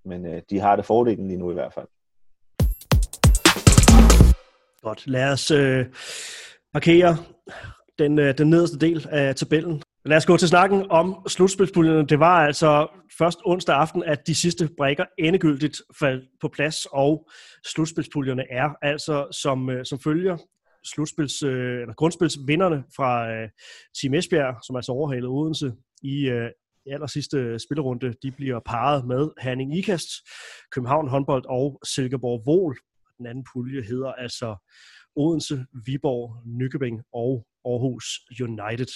[0.05, 1.87] Men øh, de har det fordelen lige nu i hvert fald.
[4.81, 5.85] Godt, lad os øh,
[6.73, 7.17] markere
[7.99, 9.83] den, øh, den nederste del af tabellen.
[10.05, 12.07] Lad os gå til snakken om slutspilspuljerne.
[12.07, 17.29] Det var altså først onsdag aften, at de sidste brækker endegyldigt faldt på plads, og
[17.65, 20.37] slutspilspuljerne er altså som, øh, som følger
[20.83, 23.49] slutspils, øh, eller grundspilsvinderne fra øh,
[24.01, 25.71] Team Esbjerg, som altså overhalede Odense
[26.03, 26.27] i
[26.85, 28.13] aller sidste spillerunde.
[28.23, 30.09] De bliver parret med Herning Ikast,
[30.71, 32.77] København håndbold og Silkeborg Vol.
[33.17, 34.55] den anden pulje hedder altså
[35.15, 38.05] Odense, Viborg, Nykøbing og Aarhus
[38.41, 38.93] United.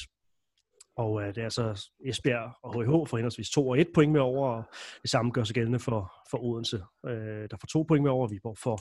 [0.98, 4.22] Og øh, det er altså Esbjerg og HH for henholdsvis 2 og 1 point med
[4.22, 4.64] over, og
[5.02, 6.78] det samme gør sig gældende for, for Odense,
[7.08, 8.80] øh, der får 2 point med over, og Viborg får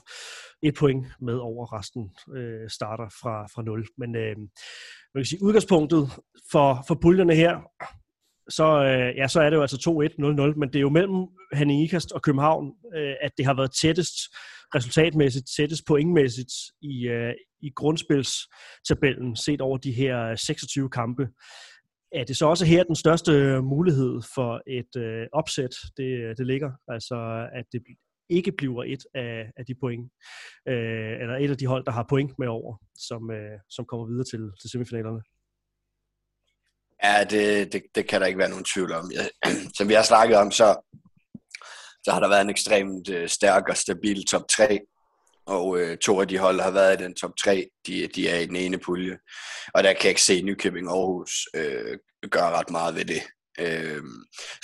[0.63, 3.87] 1 point med over, resten øh, starter fra, fra 0.
[3.99, 4.37] Men øh,
[5.15, 6.11] man kan sige, udgangspunktet
[6.53, 7.61] for, for puljerne her,
[8.49, 11.83] så, øh, ja, så er det jo altså 2-1-0-0, men det er jo mellem Henning
[11.83, 14.17] Ikast og København, øh, at det har været tættest
[14.75, 21.29] resultatmæssigt, tættest pointmæssigt i, øh, i grundspilstabellen, set over de her øh, 26 kampe.
[22.15, 26.47] Er det så også her den største mulighed for et øh, opsæt, det, øh, det
[26.47, 26.71] ligger?
[26.89, 27.83] Altså, at det
[28.31, 30.13] ikke bliver et af, af de point,
[30.69, 32.77] øh, eller et af de hold, der har point med over,
[33.09, 35.23] som, øh, som kommer videre til, til semifinalerne?
[37.05, 39.11] Ja, det, det, det kan der ikke være nogen tvivl om.
[39.17, 39.25] Ja,
[39.77, 40.67] som vi har snakket om, så,
[42.05, 44.79] så har der været en ekstremt øh, stærk og stabil top 3,
[45.47, 48.29] og øh, to af de hold, der har været i den top 3, de, de
[48.29, 49.19] er i den ene pulje.
[49.75, 51.99] Og der kan jeg ikke se Nykøbing Aarhus øh,
[52.31, 53.23] gøre ret meget ved det.
[53.61, 54.03] Øh,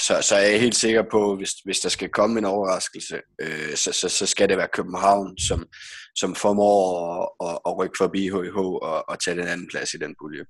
[0.01, 3.75] så, så er jeg helt sikker på, hvis, hvis der skal komme en overraskelse, øh,
[3.75, 5.67] så, så, så skal det være København, som,
[6.15, 7.09] som formår
[7.43, 10.45] at, at, at rykke forbi HIH og, og tage den anden plads i den pulje.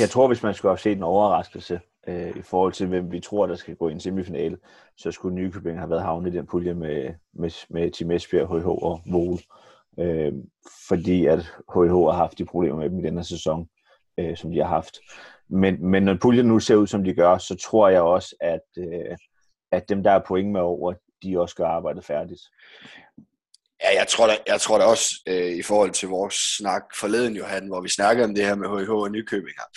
[0.00, 3.20] Jeg tror, hvis man skulle have set en overraskelse øh, i forhold til, hvem vi
[3.20, 4.56] tror, der skal gå i en semifinale,
[4.98, 8.66] så skulle Nykøbing have været havnet i den pulje med, med, med Team Esbjerg, HH
[8.68, 9.38] og Vole.
[9.38, 10.32] Øh, øh,
[10.88, 11.38] fordi at
[11.74, 13.68] HH har haft de problemer med dem i denne sæson,
[14.18, 14.98] øh, som de har haft.
[15.48, 18.60] Men, men når puljen nu ser ud, som de gør, så tror jeg også, at,
[18.78, 19.16] øh,
[19.72, 22.40] at dem, der er point med over, de også gør arbejdet færdigt.
[23.84, 27.36] Ja, jeg tror da, jeg tror da også øh, i forhold til vores snak forleden,
[27.36, 29.68] Johan, hvor vi snakkede om det her med HH og Nykøbing her,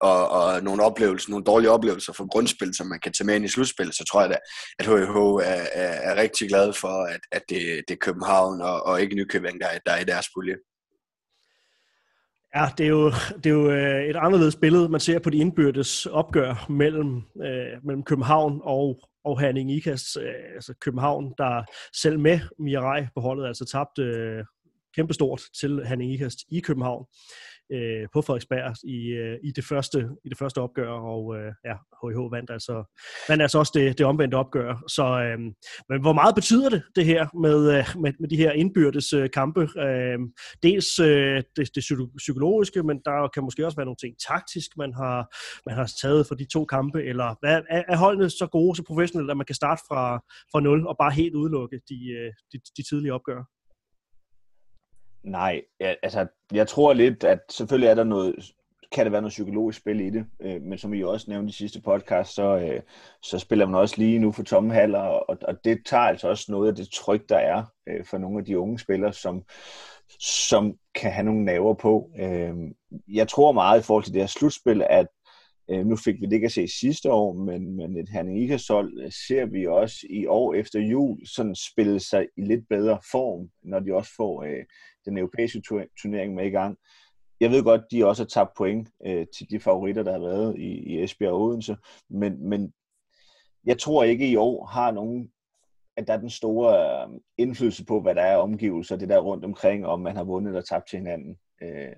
[0.00, 3.44] og, og nogle oplevelser, nogle dårlige oplevelser fra grundspil, som man kan tage med ind
[3.44, 4.36] i slutspil, så tror jeg da,
[4.78, 8.60] at HH er, øh, er, er rigtig glad for, at, at det, det er København
[8.60, 10.56] og, og ikke Nykøbing, der er, der er i deres pulje.
[12.56, 13.10] Ja, det er jo,
[13.44, 17.84] det er jo øh, et anderledes billede, man ser på de indbyrdes opgør mellem, øh,
[17.84, 23.46] mellem København og, og Herning Ikas, Øh, altså København, der selv med Mirai på holdet,
[23.46, 24.44] altså tabte øh,
[24.94, 27.06] kæmpestort til Herning Ikast i København
[27.72, 31.74] øh, på Frederiksberg i, øh, i, det første, i det første opgør, og øh, ja,
[32.02, 32.74] HH vandt altså,
[33.28, 34.84] vandt altså også det, det omvendte opgør.
[34.88, 35.38] Så, øh,
[35.88, 39.30] men hvor meget betyder det, det her med, øh, med, med de her indbyrdes øh,
[39.30, 39.60] kampe?
[39.60, 40.18] Øh,
[40.62, 41.84] dels øh, det, det
[42.16, 45.18] psykologiske, men der kan måske også være nogle ting taktisk, man har,
[45.66, 48.82] man har taget for de to kampe, eller hvad, er, er holdene så gode, så
[48.82, 50.18] professionelle, at man kan starte fra,
[50.52, 53.57] fra nul og bare helt udelukke de, øh, de, de tidlige opgør?
[55.22, 58.34] Nej, ja, altså, jeg tror lidt, at selvfølgelig er der noget,
[58.92, 61.52] kan der være noget psykologisk spil i det, øh, men som I også nævnte i
[61.52, 62.80] sidste podcast, så, øh,
[63.22, 66.52] så spiller man også lige nu for tomme haller, og, og det tager altså også
[66.52, 69.42] noget af det tryk, der er øh, for nogle af de unge spillere, som,
[70.20, 72.10] som kan have nogle naver på.
[72.18, 72.54] Øh,
[73.08, 75.06] jeg tror meget i forhold til det her slutspil, at
[75.70, 79.00] øh, nu fik vi det ikke at se sidste år, men, men et Herning Ikasol
[79.02, 83.50] øh, ser vi også i år efter jul sådan spille sig i lidt bedre form,
[83.62, 84.64] når de også får øh,
[85.04, 85.62] den europæiske
[86.02, 86.78] turnering med i gang.
[87.40, 90.58] Jeg ved godt, de også har tabt point øh, til de favoritter, der har været
[90.58, 91.76] i, i Esbjerg og Odense,
[92.10, 92.72] men, men
[93.64, 95.30] jeg tror ikke i år har nogen,
[95.96, 99.44] at der er den store øh, indflydelse på, hvad der er omgivelser, det der rundt
[99.44, 101.36] omkring, om man har vundet eller tabt til hinanden.
[101.62, 101.92] Øh,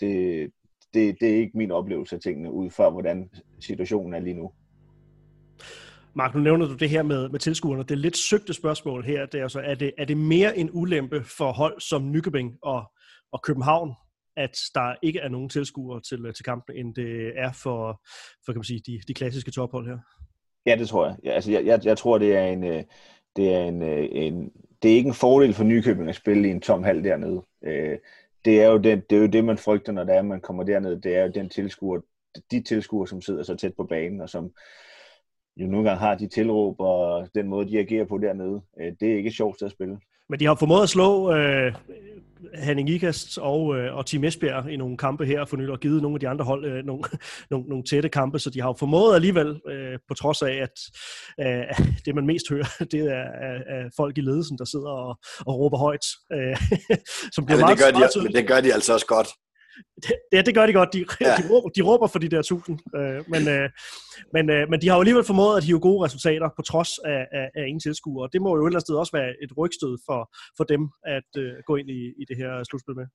[0.00, 0.50] det,
[0.94, 3.30] det, det er ikke min oplevelse af tingene, ud fra hvordan
[3.60, 4.50] situationen er lige nu.
[6.16, 7.82] Mark, nu nævner du det her med, med tilskuerne.
[7.82, 9.26] Det er lidt søgte spørgsmål her.
[9.26, 12.84] Det er, altså, er, det, er det mere en ulempe for hold som Nykøbing og,
[13.32, 13.92] og København,
[14.36, 18.02] at der ikke er nogen tilskuere til, til kampen, end det er for,
[18.44, 19.98] for kan man sige, de, de klassiske tophold her?
[20.66, 21.16] Ja, det tror jeg.
[21.24, 22.82] Ja, altså, jeg, jeg, jeg tror, det er en, øh,
[23.36, 24.50] det er en, øh, en,
[24.82, 27.42] det er ikke en fordel for Nykøbing at spille i en tom hal dernede.
[27.64, 27.98] Øh,
[28.44, 30.62] det er jo det, det, er jo det man frygter, når det er, man kommer
[30.64, 31.00] derned.
[31.00, 32.00] Det er jo den tilskuer,
[32.50, 34.52] de tilskuere, som sidder så tæt på banen, og som,
[35.56, 39.12] jo nogle gange har de tilråb, og den måde, de agerer på dernede, øh, det
[39.12, 39.98] er ikke et sjovt sted at spille.
[40.28, 41.72] Men de har formået at slå øh,
[42.54, 46.02] Henning Ikast og, øh, og Team Esbjerg i nogle kampe her for nylig, og givet
[46.02, 47.04] nogle af de andre hold øh, nogle,
[47.50, 50.76] nogle, nogle tætte kampe, så de har jo formået alligevel, øh, på trods af, at
[51.40, 55.18] øh, det man mest hører, det er, er, er folk i ledelsen, der sidder og,
[55.46, 56.06] og råber højt.
[56.32, 56.56] Øh,
[57.34, 59.28] som bliver ja, men, det gør de, men det gør de altså også godt.
[60.32, 60.92] Ja, det gør de godt.
[60.92, 61.34] De, ja.
[61.38, 62.78] de, råber, de råber for de der tusind.
[62.98, 63.70] Øh, men, øh,
[64.32, 67.26] men, øh, men de har jo alligevel formået at hive gode resultater på trods af,
[67.32, 68.28] af, af ingen tilskuere.
[68.32, 70.20] Det må jo et eller andet sted også være et rygstød for,
[70.56, 70.82] for dem
[71.16, 73.06] at øh, gå ind i, i det her slutspil med.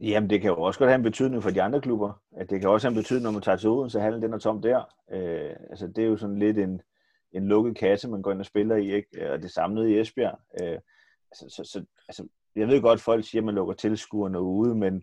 [0.00, 2.20] Jamen, det kan jo også godt have en betydning for de andre klubber.
[2.50, 4.62] Det kan også have en betydning, når man tager til Odense, hallen den er tom
[4.62, 4.80] der.
[5.12, 6.80] Øh, altså, det er jo sådan lidt en,
[7.32, 9.32] en lukket kasse, man går ind og spiller i, ikke?
[9.32, 10.38] og det samlede i Esbjerg.
[10.62, 10.78] Øh,
[11.30, 14.74] altså, så, så, altså, jeg ved godt, at folk siger, at man lukker tilskuerne ude,
[14.74, 15.02] men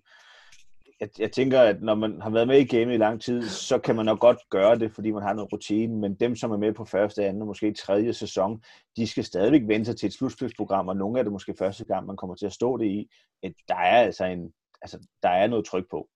[1.02, 3.80] jeg, jeg tænker, at når man har været med i gamet i lang tid, så
[3.80, 6.58] kan man nok godt gøre det, fordi man har noget rutine, men dem, som er
[6.58, 8.64] med på første, anden og måske tredje sæson,
[8.98, 12.06] de skal stadigvæk vente sig til et slutspilsprogram, og nogle af det måske første gang,
[12.06, 13.08] man kommer til at stå det i.
[13.44, 16.08] At Der er altså en, altså, der er noget tryk på.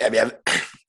[0.00, 0.30] Ja, jeg,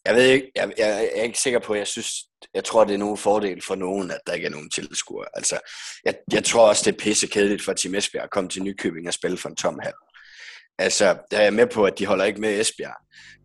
[0.06, 2.10] jeg ved ikke, jeg, jeg, jeg er ikke sikker på, jeg synes,
[2.54, 5.28] jeg tror, det er nogen fordel for nogen, at der ikke er nogen tilskuere.
[5.34, 5.60] Altså,
[6.06, 9.14] jeg, jeg tror også, det er pissekedeligt for Tim Esbjerg at komme til Nykøbing og
[9.14, 9.94] spille for en tom hal.
[10.80, 12.96] Altså, der er jeg med på, at de holder ikke med Esbjerg,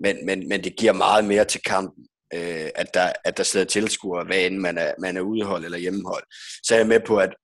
[0.00, 3.66] men, men, men det giver meget mere til kampen, øh, at, der, at der sidder
[3.66, 6.24] tilskuere, hvad end man er, man er udehold eller hjemmehold.
[6.62, 7.34] Så er jeg med på, at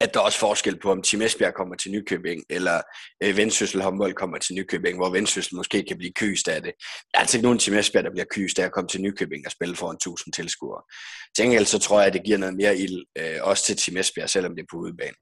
[0.00, 2.80] at der er også forskel på, om Tim Esbjerg kommer til Nykøbing, eller
[3.22, 6.72] øh, Vendsyssel håndbold kommer til Nykøbing, hvor Vendsyssel måske kan blive kyst af det.
[7.10, 9.46] Der er altså ikke nogen Tim Esbjerg, der bliver kyst af at komme til Nykøbing
[9.46, 10.82] og spille for en tusind tilskuere.
[11.36, 13.96] Til gengæld så tror jeg, at det giver noget mere ild, øh, også til Tim
[13.96, 15.16] Esbjerg, selvom det er på udebane.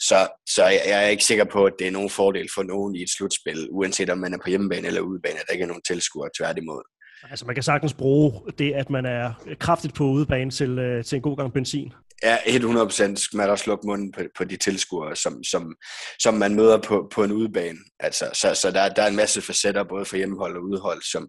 [0.00, 2.96] Så, så jeg, jeg er ikke sikker på, at det er nogen fordel for nogen
[2.96, 5.68] i et slutspil, uanset om man er på hjemmebane eller udebane, at der ikke er
[5.68, 6.82] nogen tilskuere tværtimod.
[7.30, 11.16] Altså man kan sagtens bruge det, at man er kraftigt på udebane til, øh, til
[11.16, 11.92] en god gang benzin.
[12.22, 15.74] Ja, 100% skal man også lukke munden på, på de tilskuere, som, som,
[16.20, 17.78] som man møder på, på en udebane.
[18.00, 21.28] Altså, så så der, der er en masse facetter, både for hjemmehold og udhold, som,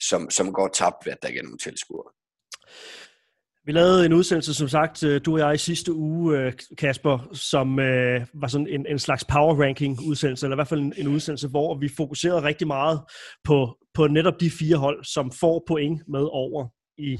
[0.00, 2.12] som, som går tabt ved, at der ikke er nogen tilskuere.
[3.64, 7.28] Vi lavede en udsendelse, som sagt, øh, du og jeg i sidste uge, øh, Kasper,
[7.32, 10.94] som øh, var sådan en, en slags power ranking udsendelse, eller i hvert fald en,
[10.96, 13.00] en udsendelse, hvor vi fokuserede rigtig meget
[13.44, 17.18] på, på netop de fire hold, som får point med over i,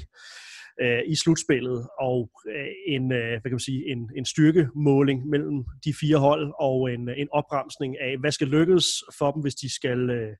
[0.81, 5.63] øh, i slutspillet, og øh, en, øh, hvad kan man sige, en, en styrkemåling mellem
[5.85, 8.85] de fire hold, og en, øh, en opremsning af, hvad skal lykkes
[9.17, 10.09] for dem, hvis de skal...
[10.09, 10.35] Øh,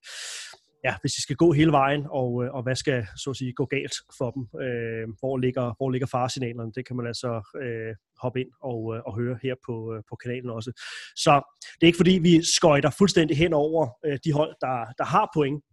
[0.85, 3.53] ja, hvis de skal gå hele vejen, og, øh, og hvad skal så at sige,
[3.53, 7.31] gå galt for dem, øh, hvor, ligger, hvor ligger faresignalerne, det kan man altså
[7.63, 10.71] øh, hoppe ind og, øh, og høre her på, øh, på kanalen også.
[11.15, 11.33] Så
[11.75, 15.31] det er ikke fordi, vi skøjter fuldstændig hen over øh, de hold, der, der har
[15.35, 15.63] point,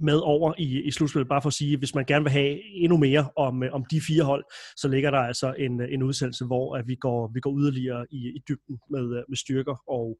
[0.00, 2.62] med over i, i slutspillet, bare for at sige, at hvis man gerne vil have
[2.74, 4.44] endnu mere om, øh, om de fire hold,
[4.76, 8.06] så ligger der altså en, øh, en udsendelse, hvor at vi, går, vi går yderligere
[8.10, 10.18] i, i dybden med, med styrker og,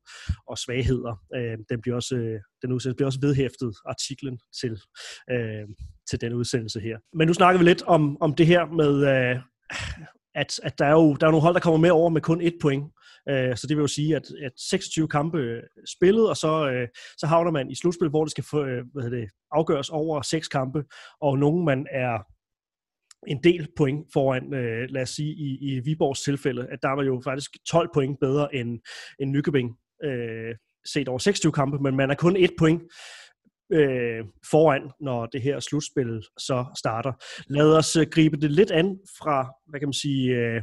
[0.48, 1.22] og svagheder.
[1.34, 2.14] Øh, den, bliver også,
[2.62, 4.80] den udsendelse bliver også vedhæftet artiklen til,
[5.30, 5.68] øh,
[6.10, 6.98] til den udsendelse her.
[7.14, 9.40] Men nu snakker vi lidt om, om det her med, øh,
[10.34, 12.40] at, at der, er jo, der er nogle hold, der kommer med over med kun
[12.40, 12.92] et point.
[13.28, 15.62] Øh, så det vil jo sige, at, at 26 kampe
[15.96, 19.10] spillet, og så, øh, så havner man i slutspil, hvor det skal få, øh, hvad
[19.10, 20.84] det, afgøres over seks kampe,
[21.20, 22.18] og nogen man er
[23.26, 27.02] en del point foran, øh, lad os sige, i, i Viborgs tilfælde, at der var
[27.02, 28.78] jo faktisk 12 point bedre end,
[29.20, 30.54] end Nykøbing øh,
[30.86, 32.82] set over 26 kampe, men man er kun et point
[33.72, 37.12] øh, foran, når det her slutspil så starter.
[37.46, 40.62] Lad os øh, gribe det lidt an fra, hvad kan man sige, øh,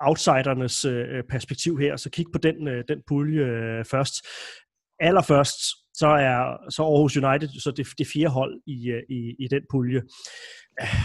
[0.00, 4.14] outsidernes øh, øh, perspektiv her, så kig på den, øh, den pulje øh, først.
[5.00, 5.58] Allerførst,
[5.94, 9.62] så er så Aarhus United så det, det fjerde hold i, øh, i, i den
[9.70, 10.02] pulje.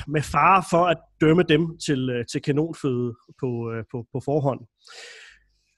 [0.07, 3.49] Med fare for at dømme dem til, øh, til kanonføde på,
[3.91, 4.59] på, på forhånd.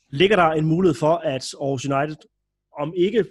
[0.10, 2.17] Ligger der en mulighed for, at Aarhus United
[2.80, 3.25] om ikke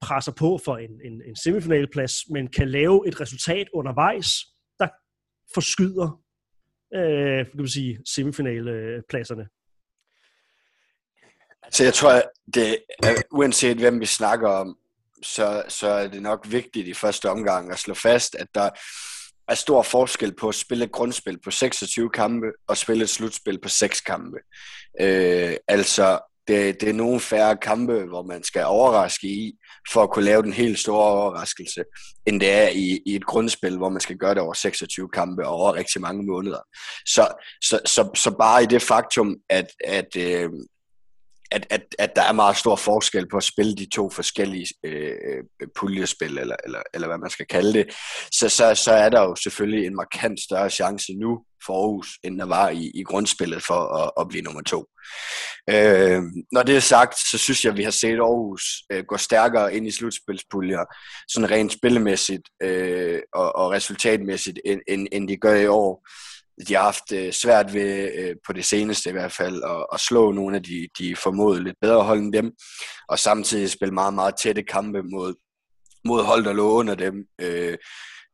[0.00, 4.28] presser på for en, en, en semifinalplads, men kan lave et resultat undervejs,
[4.80, 4.88] der
[5.54, 6.23] forskyder
[6.94, 9.48] øh, kan man sige, semifinalepladserne?
[11.64, 12.22] Så altså, jeg tror,
[12.54, 12.76] det
[13.32, 14.76] uanset hvem vi snakker om,
[15.22, 18.70] så, så er det nok vigtigt i første omgang at slå fast, at der
[19.48, 23.60] er stor forskel på at spille et grundspil på 26 kampe og spille et slutspil
[23.60, 24.38] på 6 kampe.
[25.00, 29.52] Øh, altså, det, det er nogle færre kampe, hvor man skal overraske i,
[29.92, 31.84] for at kunne lave den helt store overraskelse,
[32.26, 35.46] end det er i, i et grundspil, hvor man skal gøre det over 26 kampe
[35.46, 36.58] og over rigtig mange måneder.
[37.06, 37.28] Så,
[37.62, 40.50] så, så, så bare i det faktum, at, at, øh,
[41.50, 45.12] at, at, at der er meget stor forskel på at spille de to forskellige øh,
[45.60, 47.94] øh, puljespil, eller, eller, eller hvad man skal kalde det,
[48.32, 52.38] så, så, så er der jo selvfølgelig en markant større chance nu for Aarhus, end
[52.38, 54.84] der var i, i grundspillet for at, at blive nummer to.
[55.70, 59.16] Øh, når det er sagt, så synes jeg, at vi har set Aarhus øh, gå
[59.16, 60.84] stærkere ind i slutspilspuljer,
[61.28, 66.08] sådan rent spillemæssigt øh, og, og resultatmæssigt, end, end, end de gør i år
[66.68, 70.00] de har haft øh, svært ved, øh, på det seneste i hvert fald, at, at
[70.00, 72.52] slå nogle af de, de formodet lidt bedre hold end dem,
[73.08, 75.34] og samtidig spille meget, meget tætte kampe mod,
[76.04, 77.14] mod hold, der lå under dem.
[77.40, 77.76] Øh,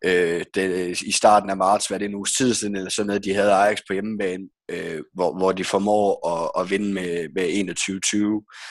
[0.04, 3.24] øh, det, I starten af marts, hvad det en uges tid siden, eller sådan noget,
[3.24, 7.44] de havde Ajax på hjemmebane, øh, hvor, hvor de formår at, at vinde med, med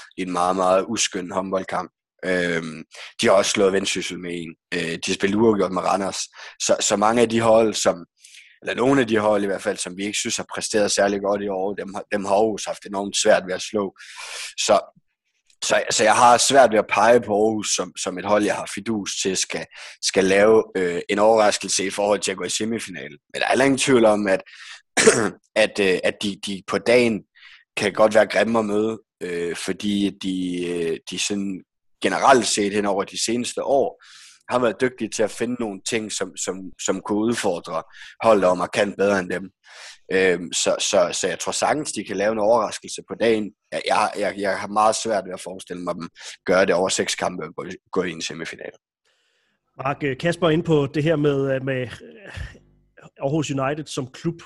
[0.09, 1.91] 21-20 i en meget, meget uskøn håndboldkamp.
[2.25, 2.63] Øh,
[3.21, 4.55] de har også slået Vendsyssel med en.
[4.73, 6.19] Øh, de har spillet uafgjort med Randers.
[6.59, 8.05] Så, så mange af de hold, som,
[8.61, 11.21] eller nogle af de hold i hvert fald, som vi ikke synes har præsteret særlig
[11.21, 13.95] godt i år, dem, dem har Aarhus haft enormt svært ved at slå.
[14.57, 14.79] Så
[15.63, 18.55] så, så jeg har svært ved at pege på Aarhus som, som et hold, jeg
[18.55, 19.65] har fidus til, skal,
[20.01, 23.17] skal lave øh, en overraskelse i forhold til at gå i semifinalen.
[23.33, 24.41] Men der er ingen tvivl om, at,
[25.63, 27.23] at, øh, at de, de på dagen
[27.77, 31.63] kan godt være grimme at møde, øh, fordi de, øh, de sådan
[32.03, 34.03] generelt set hen over de seneste år
[34.49, 37.83] har været dygtige til at finde nogle ting, som, som, som kunne udfordre
[38.23, 39.51] holdet om at kan bedre end dem.
[40.11, 43.51] Øhm, så, så, så jeg tror sagtens, de kan lave en overraskelse på dagen.
[43.71, 46.09] Jeg, jeg, jeg har meget svært ved at forestille mig dem
[46.45, 48.71] gøre det over seks kampe og gå, gå i en semifinal.
[49.83, 51.89] Mark, øh, Kasper ind på det her med, øh, med øh,
[53.21, 54.41] Aarhus United som klub,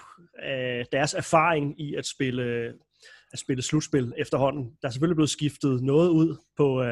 [0.91, 2.73] deres erfaring i at spille,
[3.33, 4.63] at spille slutspil efterhånden.
[4.81, 6.83] Der er selvfølgelig blevet skiftet noget ud på,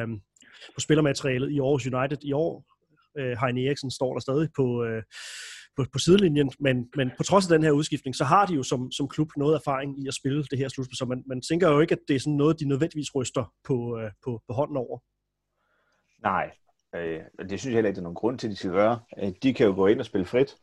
[0.74, 2.71] på spillermaterialet i Aarhus United i år.
[3.18, 5.02] Øh, Heine Eriksen står der stadig på, øh,
[5.76, 8.62] på, på sidelinjen, men, men på trods af den her udskiftning, så har de jo
[8.62, 11.68] som, som klub noget erfaring i at spille det her slutspil, så man, man tænker
[11.68, 14.76] jo ikke, at det er sådan noget, de nødvendigvis ryster på, øh, på, på hånden
[14.76, 14.98] over.
[16.22, 16.50] Nej,
[16.94, 19.00] øh, det synes jeg heller ikke, der er nogen grund til, at de skal gøre.
[19.22, 20.56] Øh, de kan jo gå ind og spille frit.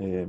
[0.00, 0.28] Øh,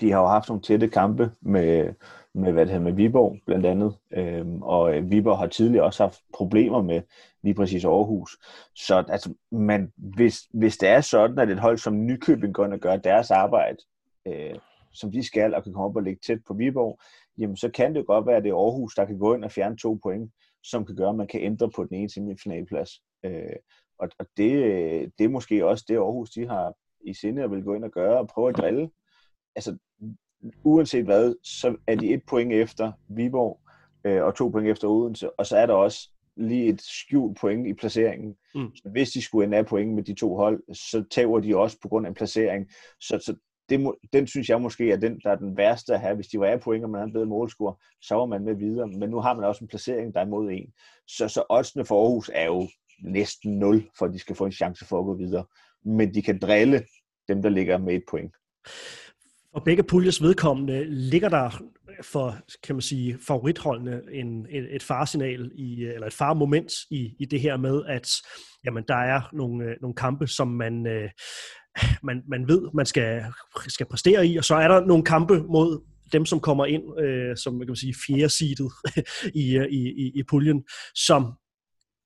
[0.00, 1.94] de har jo haft nogle tætte kampe med,
[2.34, 6.02] med, hvad det hedder, med Viborg blandt andet, øhm, og øh, Viborg har tidligere også
[6.02, 7.02] haft problemer med
[7.42, 8.38] lige præcis Aarhus.
[8.74, 12.72] Så altså, man, hvis, hvis det er sådan, at et hold som Nykøbing går ind
[12.72, 13.78] og gør deres arbejde,
[14.26, 14.54] øh,
[14.92, 16.98] som de skal, og kan komme op og ligge tæt på Viborg,
[17.38, 19.52] jamen så kan det godt være, at det er Aarhus, der kan gå ind og
[19.52, 20.32] fjerne to point,
[20.62, 22.90] som kan gøre, at man kan ændre på den ene semifinalplads.
[23.24, 23.56] Øh,
[23.98, 24.52] og og det,
[25.18, 26.74] det er måske også det, Aarhus de har
[27.06, 28.90] i sinde at vil gå ind og gøre, og prøve at drille.
[29.56, 29.76] Altså,
[30.64, 33.60] uanset hvad, så er de et point efter Viborg,
[34.04, 37.66] øh, og to point efter Odense, og så er der også lige et skjult point
[37.66, 38.34] i placeringen.
[38.54, 38.76] Mm.
[38.76, 41.78] Så hvis de skulle ende af point med de to hold, så tager de også
[41.82, 42.70] på grund af en placering.
[43.00, 43.36] Så, så
[43.68, 46.14] det må, den synes jeg måske er den, der er den værste at have.
[46.14, 48.54] Hvis de var af point, og man havde en bedre målscore, så var man med
[48.54, 48.88] videre.
[48.88, 50.72] Men nu har man også en placering, der er imod en.
[51.06, 52.68] Så, så oddsene for Aarhus er jo
[53.04, 55.44] næsten 0, for at de skal få en chance for at gå videre.
[55.84, 56.82] Men de kan drille
[57.28, 58.32] dem, der ligger med et point.
[59.54, 61.62] Og begge puljes vedkommende ligger der
[62.02, 67.24] for, kan man sige, favoritholdene en, et, et faresignal i, eller et faremoment i, i
[67.24, 68.10] det her med, at
[68.64, 71.10] jamen, der er nogle, øh, nogle kampe, som man, øh,
[72.02, 73.24] man, man ved, man skal,
[73.68, 77.36] skal præstere i, og så er der nogle kampe mod dem, som kommer ind øh,
[77.36, 78.72] som kan man sige, fjerde seedet
[79.44, 80.64] i, øh, i, i, i puljen,
[80.94, 81.32] som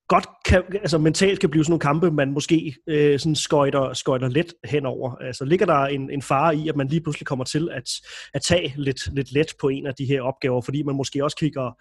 [0.09, 4.29] godt kan, altså mentalt kan blive sådan nogle kampe, man måske øh, sådan skøjter, skøjter
[4.29, 5.15] let henover.
[5.15, 7.89] Altså ligger der en, en fare i, at man lige pludselig kommer til at,
[8.35, 11.37] at tage lidt, lidt let på en af de her opgaver, fordi man måske også
[11.37, 11.73] kigger,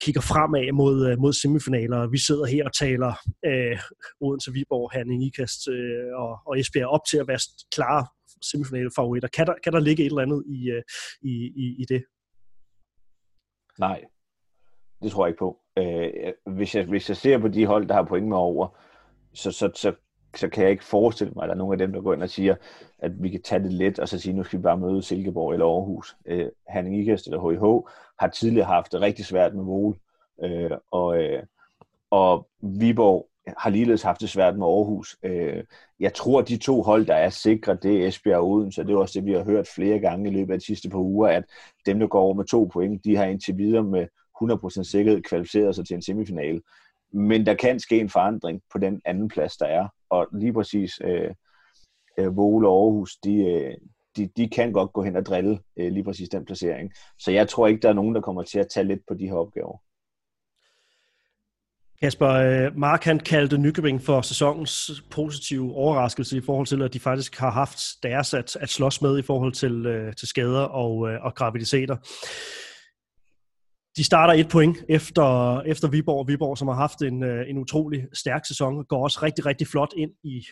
[0.00, 2.06] kigger fremad mod, øh, mod semifinaler.
[2.06, 3.12] Vi sidder her og taler
[3.46, 3.78] øh,
[4.20, 7.38] Odense, Viborg, Herning, Ikast øh, og, og Esbjerg op til at være
[7.74, 8.06] klare
[8.42, 9.28] semifinale favoritter.
[9.28, 10.82] Kan der, kan der ligge et eller andet i, øh,
[11.22, 11.32] i,
[11.64, 12.04] i, i det?
[13.78, 14.04] Nej,
[15.02, 15.65] det tror jeg ikke på.
[15.78, 18.68] Øh, hvis, jeg, hvis jeg ser på de hold, der har point med over,
[19.34, 19.92] så, så, så,
[20.36, 22.22] så kan jeg ikke forestille mig, at der er nogen af dem, der går ind
[22.22, 22.54] og siger,
[22.98, 25.52] at vi kan tage det let, og så sige, nu skal vi bare møde Silkeborg
[25.52, 26.16] eller Aarhus.
[26.26, 29.98] Øh, Hanning Ikast eller HIH har tidligere haft det rigtig svært med mål,
[30.42, 31.42] øh, og, øh,
[32.10, 35.16] og Viborg har ligeledes haft det svært med Aarhus.
[35.22, 35.64] Øh,
[36.00, 38.90] jeg tror, at de to hold, der er sikre, det er Esbjerg og Odense, det
[38.90, 41.28] er også det, vi har hørt flere gange i løbet af de sidste par uger,
[41.28, 41.44] at
[41.86, 44.06] dem, der går over med to point, de har indtil videre med
[44.42, 46.60] 100% sikkerhed kvalificeret sig til en semifinale.
[47.12, 49.88] Men der kan ske en forandring på den anden plads, der er.
[50.10, 51.30] Og lige præcis øh,
[52.18, 53.74] øh, Vole og Aarhus, de, øh,
[54.16, 56.92] de, de kan godt gå hen og drille øh, lige præcis den placering.
[57.18, 59.26] Så jeg tror ikke, der er nogen, der kommer til at tage lidt på de
[59.26, 59.78] her opgaver.
[62.02, 67.00] Kasper, øh, Mark han kaldte Nykøbing for sæsonens positive overraskelse i forhold til, at de
[67.00, 71.08] faktisk har haft deres at, at slås med i forhold til, øh, til skader og,
[71.08, 71.96] øh, og graviditeter.
[73.96, 76.28] De starter et point efter, efter Viborg.
[76.28, 79.92] Viborg, som har haft en, øh, en utrolig stærk sæson, går også rigtig, rigtig flot
[79.96, 80.46] ind i,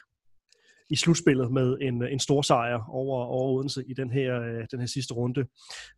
[0.91, 4.67] i slutspillet med en, øh, en stor sejr over, over Odense i den her, øh,
[4.71, 5.45] den her sidste runde.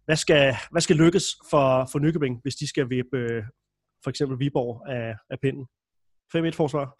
[0.04, 3.44] Hvad skal, hvad skal lykkes for, for Nykøbing, hvis de skal vippe
[4.02, 5.66] for eksempel Viborg af, af pinden?
[6.36, 6.86] 5-1-forsvar.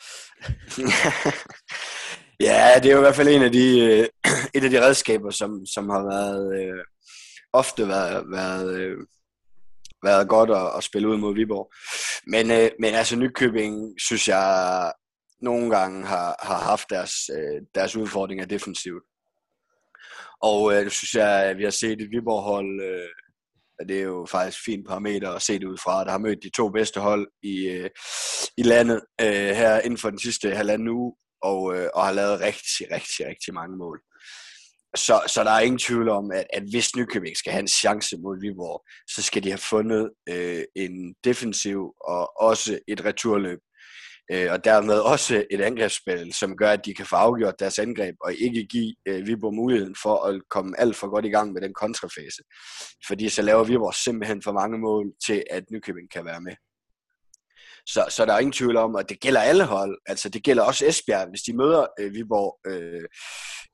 [2.49, 3.69] ja, det er jo i hvert fald en af de,
[4.57, 6.85] et af de redskaber, som, som har været øh,
[7.53, 8.97] ofte været, været øh,
[10.05, 11.73] været godt at, at spille ud mod Viborg.
[12.27, 14.93] Men, øh, men altså Nykøbing, synes jeg,
[15.43, 19.03] nogle gange har, har haft deres, øh, deres udfordringer defensivt.
[20.43, 23.09] Og øh, det synes jeg, at vi har set et Viborg-hold, øh,
[23.89, 26.51] det er jo faktisk fint parameter at se det ud fra, der har mødt de
[26.51, 27.91] to bedste hold i, øh,
[28.57, 32.41] i landet øh, her inden for den sidste halvanden uge, og, øh, og har lavet
[32.41, 34.01] rigtig, rigtig, rigtig mange mål.
[34.97, 38.17] Så, så der er ingen tvivl om, at, at hvis Nykøbing skal have en chance
[38.19, 43.59] mod Viborg, så skal de have fundet øh, en defensiv og også et returløb,
[44.33, 48.15] øh, og dermed også et angrebsspil, som gør, at de kan få afgjort deres angreb,
[48.21, 51.63] og ikke give øh, Viborg muligheden for at komme alt for godt i gang med
[51.63, 52.43] den kontrafase.
[53.09, 56.53] Fordi så laver Viborg simpelthen for mange mål til, at Nykøbing kan være med.
[57.87, 59.99] Så, så der er ingen tvivl om, at det gælder alle hold.
[60.07, 63.05] Altså det gælder også Esbjerg, hvis de møder øh, Viborg, øh,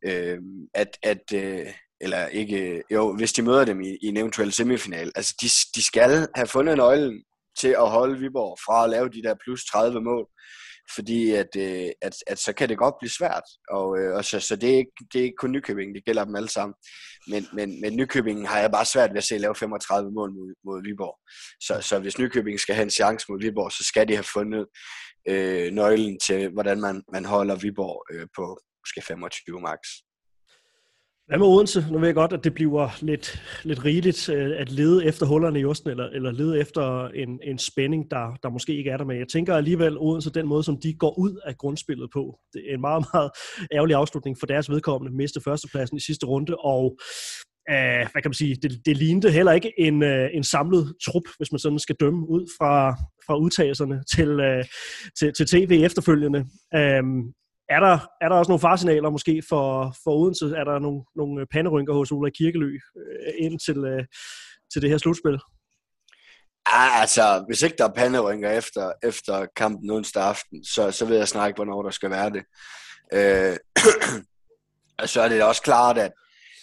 [0.04, 0.38] øh,
[0.74, 1.66] at, at øh,
[2.00, 5.12] eller ikke, øh, jo, hvis de møder dem i, i en eventuel semifinal.
[5.14, 7.24] Altså de, de skal have fundet nøglen
[7.58, 10.26] til at holde Viborg fra at lave de der plus 30 mål
[10.94, 13.42] fordi at, øh, at, at så kan det godt blive svært.
[13.70, 16.24] Og, øh, og så, så det, er ikke, det er ikke kun Nykøbing, det gælder
[16.24, 16.74] dem alle sammen.
[17.26, 20.54] Men, men, men Nykøbing har jeg bare svært ved at se lave 35 mål mod,
[20.64, 21.18] mod Viborg.
[21.60, 24.66] Så, så hvis Nykøbing skal have en chance mod Viborg, så skal de have fundet
[25.28, 28.44] øh, nøglen til, hvordan man, man holder Viborg øh, på
[28.82, 29.78] måske 25 max.
[31.32, 31.86] Hvad med Odense?
[31.90, 35.60] Nu ved jeg godt, at det bliver lidt, lidt rigeligt øh, at lede efter hullerne
[35.60, 39.04] i osten, eller, eller lede efter en, en spænding, der, der måske ikke er der
[39.04, 39.16] med.
[39.16, 42.74] Jeg tænker alligevel, Odense, den måde, som de går ud af grundspillet på, det er
[42.74, 43.30] en meget, meget
[43.72, 45.16] ærgerlig afslutning for deres vedkommende.
[45.16, 46.98] Miste førstepladsen i sidste runde, og
[47.70, 51.24] øh, hvad kan man sige, det, det lignede heller ikke en, øh, en samlet trup,
[51.36, 52.90] hvis man sådan skal dømme ud fra,
[53.26, 54.64] fra udtalelserne til, øh,
[55.18, 56.40] til, til tv efterfølgende.
[56.74, 57.02] Øh,
[57.74, 60.46] er der, er der også nogle farsignaler måske for, for Odense?
[60.56, 64.04] Er der nogle, nogle panderynker hos Ola Kirkelø øh, ind til, øh,
[64.72, 65.38] til det her slutspil?
[66.66, 71.16] Ah, altså, hvis ikke der er panderynker efter, efter kampen onsdag aften, så, så ved
[71.16, 72.44] jeg snart ikke, hvornår der skal være det.
[73.12, 73.56] Øh,
[75.12, 76.12] så er det også klart, at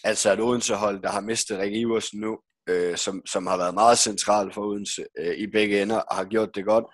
[0.04, 2.38] altså et Odense-hold, der har mistet Rikke Iversen nu,
[2.70, 6.26] øh, som, som har været meget central for Odense øh, i begge ender og har
[6.26, 6.86] gjort det godt.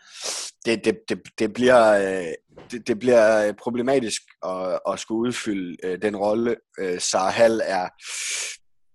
[0.65, 2.33] Det, det, det, det, bliver, øh,
[2.71, 6.55] det, det bliver øh, problematisk at, at skulle udfylde øh, den rolle.
[6.79, 7.87] Øh, Sarah Hall er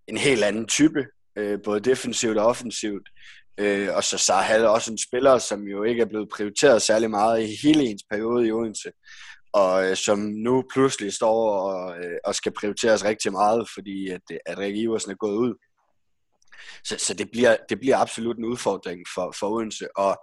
[0.09, 1.07] en helt anden type,
[1.39, 3.09] øh, både defensivt og offensivt.
[3.59, 6.83] Øh, og så Sarah Hall er også en spiller, som jo ikke er blevet prioriteret
[6.83, 8.91] særlig meget i hele ens periode i Odense
[9.53, 14.21] og øh, som nu pludselig står og, øh, og skal prioriteres rigtig meget, fordi at,
[14.47, 15.55] at Rikke Iversen er gået ud.
[16.85, 20.21] Så, så det, bliver, det bliver absolut en udfordring for, for Odense, og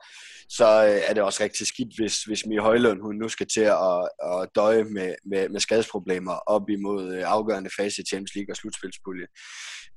[0.49, 3.61] så øh, er det også rigtig skidt, hvis, hvis Mie Højlund hun nu skal til
[3.61, 8.53] at, at døje med, med, med skadesproblemer op imod øh, afgørende fase i Champions League
[8.53, 9.27] og slutspilspulje.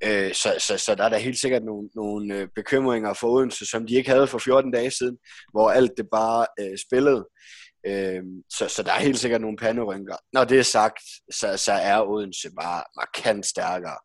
[0.04, 3.66] Øh, så, så, så der er der helt sikkert nogle, nogle øh, bekymringer for Odense,
[3.66, 5.16] som de ikke havde for 14 dage siden,
[5.52, 7.24] hvor alt det bare øh, spillede.
[7.86, 10.16] Øh, så, så der er helt sikkert nogle panderynker.
[10.32, 13.98] Når det er sagt, så, så er Odense bare markant stærkere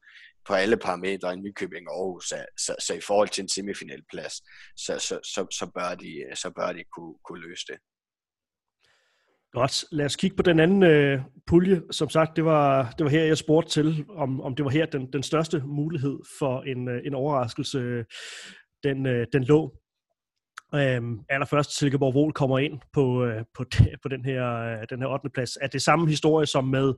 [0.48, 2.26] på alle parametre i Nykøbing og Aarhus.
[2.26, 4.34] Så, så, så i forhold til en semifinalplads,
[4.78, 7.78] så, så, så, så, bør de, så bør de kunne, kunne løse det.
[9.52, 9.86] Godt.
[9.92, 11.82] Lad os kigge på den anden øh, pulje.
[11.92, 14.86] Som sagt, det var, det var her, jeg spurgte til, om, om det var her
[14.86, 18.06] den, den største mulighed for en, øh, en overraskelse, øh,
[18.84, 19.78] den, øh, den lå.
[20.76, 23.66] Øhm, allerførst Silkeborg Vol kommer ind på, øh, på,
[24.04, 25.30] på den her, øh, den her 8.
[25.30, 25.58] plads.
[25.62, 26.94] Er det samme historie som med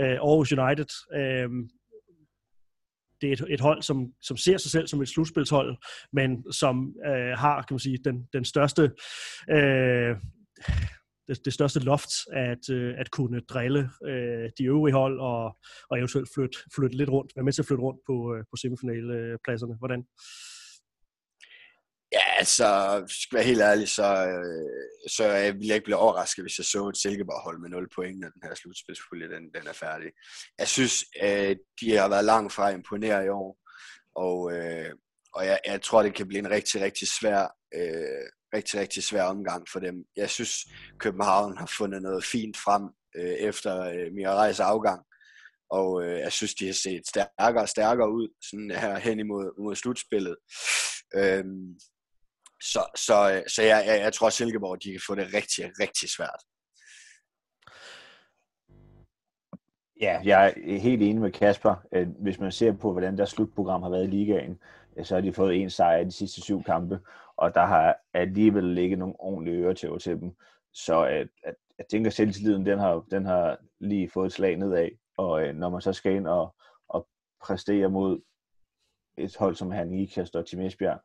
[0.00, 0.90] øh, Aarhus United?
[1.14, 1.68] Øhm,
[3.22, 5.76] det er et, et hold, som, som ser sig selv som et slutspilshold,
[6.12, 8.90] men som øh, har, kan man sige, den, den største...
[9.50, 10.16] Øh,
[11.28, 15.56] det, det største loft at, øh, at kunne drille øh, de øvrige hold og,
[15.90, 18.56] og eventuelt flytte, flytte lidt rundt, være med til at flytte rundt på, øh, på
[18.56, 19.76] semifinalepladserne.
[19.78, 20.04] Hvordan?
[22.12, 22.66] Ja, altså,
[23.08, 26.64] skal være helt ærlig, så, øh, så jeg vil jeg ikke blive overrasket, hvis jeg
[26.64, 30.10] så et Silkeborg-hold med 0 point, når den her slutspidspulje den, den er færdig.
[30.58, 33.58] Jeg synes, øh, de har været langt fra imponeret i år,
[34.16, 34.90] og, øh,
[35.34, 37.42] og jeg, jeg tror, det kan blive en rigtig, rigtig svær,
[37.74, 40.04] øh, rigtig, rigtig svær omgang for dem.
[40.16, 40.52] Jeg synes,
[40.98, 42.82] København har fundet noget fint frem
[43.16, 45.02] øh, efter øh, Mirajs afgang,
[45.70, 49.52] og øh, jeg synes, de har set stærkere og stærkere ud sådan her hen imod,
[49.58, 50.36] imod slutspillet.
[51.14, 51.78] Øhm,
[52.62, 56.10] så, så, så jeg, jeg, jeg tror, at Silkeborg de kan få det rigtig, rigtig
[56.10, 56.40] svært.
[60.00, 61.74] Ja, jeg er helt enig med Kasper.
[61.92, 64.58] Øh, hvis man ser på, hvordan deres slutprogram har været i ligaen,
[64.96, 67.00] øh, så har de fået en sejr i de sidste syv kampe,
[67.36, 70.36] og der har alligevel ligget nogle ordentlige øretæver til dem.
[70.72, 74.32] Så øh, at, at, jeg tænker, at selvtilliden den har, den har lige fået et
[74.32, 76.54] slag nedad, og når man så skal ind og,
[76.88, 77.08] og
[77.44, 78.20] præstere mod
[79.18, 81.00] et hold som Herning Ikast og Tim Esbjerg,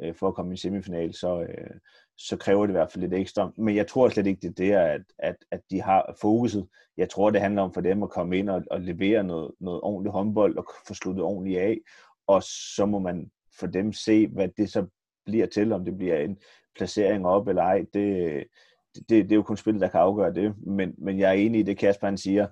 [0.00, 1.70] øh, for at komme i semifinal, så, øh,
[2.18, 3.52] så kræver det i hvert fald lidt ekstra.
[3.56, 6.68] Men jeg tror slet ikke, det er at, at, at de har fokuset.
[6.96, 9.80] Jeg tror, det handler om for dem at komme ind og, og levere noget, noget
[9.80, 11.78] ordentligt håndbold og få sluttet ordentligt af.
[12.26, 14.86] Og så må man for dem se, hvad det så
[15.24, 16.38] bliver til, om det bliver en
[16.76, 17.84] placering op eller ej.
[17.94, 18.44] Det,
[18.94, 20.54] det, det er jo kun spillet, der kan afgøre det.
[20.66, 22.46] Men, men jeg er enig i det, Kasper han siger.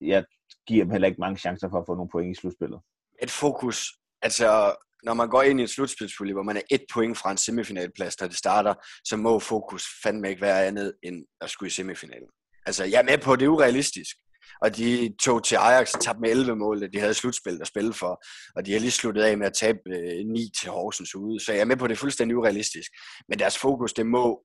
[0.00, 0.24] Jeg
[0.66, 2.80] giver dem heller ikke mange chancer for at få nogle point i slutspillet.
[3.22, 7.18] Et fokus Altså, når man går ind i en slutspilspulje, hvor man er et point
[7.18, 8.74] fra en semifinalplads, når det starter,
[9.04, 12.28] så må fokus fandme ikke være andet end at skulle i semifinalen.
[12.66, 14.16] Altså, jeg er med på, at det er urealistisk.
[14.62, 17.92] Og de tog til Ajax og tabte med 11 mål, de havde slutspil at spille
[17.92, 18.22] for.
[18.56, 21.44] Og de har lige sluttet af med at tabe øh, 9 til Horsens ude.
[21.44, 22.90] Så jeg er med på, at det er fuldstændig urealistisk.
[23.28, 24.44] Men deres fokus, det må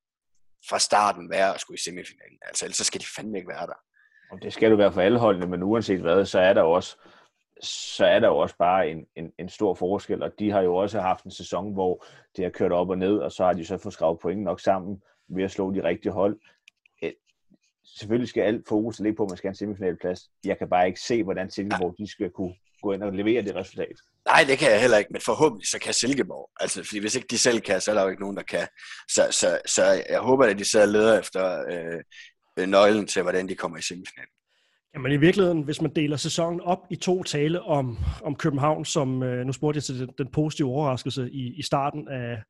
[0.69, 2.37] fra starten være at skulle i semifinalen.
[2.41, 3.79] Altså, ellers så skal de fandme ikke være der.
[4.41, 6.97] Det skal du være for alle holdene, men uanset hvad, så er der også
[7.63, 10.75] så er der jo også bare en, en, en stor forskel, og de har jo
[10.75, 12.05] også haft en sæson, hvor
[12.35, 14.59] det har kørt op og ned, og så har de så fået skrevet point nok
[14.59, 16.39] sammen ved at slå de rigtige hold.
[17.03, 17.11] Øh,
[17.97, 20.29] selvfølgelig skal alt fokus ligge på, at man skal have en semifinalplads.
[20.45, 23.55] Jeg kan bare ikke se, hvordan Silkeborg de skal kunne gå ind og levere det
[23.55, 23.95] resultat.
[24.25, 26.49] Nej, det kan jeg heller ikke, men forhåbentlig så kan Silkeborg.
[26.59, 28.67] Altså, fordi hvis ikke de selv kan, så er der jo ikke nogen, der kan.
[29.09, 31.43] Så, så, så jeg håber, at de sidder og leder efter
[32.57, 34.32] øh, nøglen til, hvordan de kommer i semifinalen.
[34.95, 39.23] Jamen i virkeligheden, hvis man deler sæsonen op i to tale om, om København, som
[39.23, 42.43] øh, nu spurgte jeg til den, den positive overraskelse i, i starten af,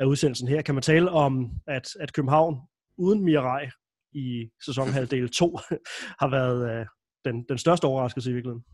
[0.00, 2.56] af udsendelsen her, kan man tale om, at, at København
[2.98, 3.68] uden Mirai
[4.12, 5.58] i sæsonhalvdel 2
[6.20, 6.86] har været øh,
[7.24, 8.64] den, den største overraskelse i virkeligheden?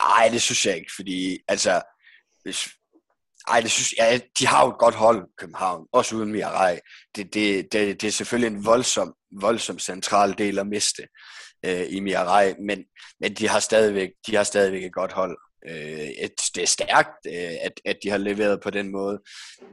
[0.00, 1.82] Nej, det synes jeg ikke, fordi altså,
[2.42, 2.68] hvis,
[3.48, 6.78] ej, det synes jeg, de har jo et godt hold, København, også uden Mirai.
[7.16, 11.02] Det, det, det, det er selvfølgelig en voldsom, voldsom central del at miste
[11.66, 12.84] øh, i Mirai, men,
[13.20, 15.38] men de har stadigvæk, de har stadigvæk et godt hold.
[15.68, 19.22] Øh, et, det er stærkt, øh, at, at de har leveret på den måde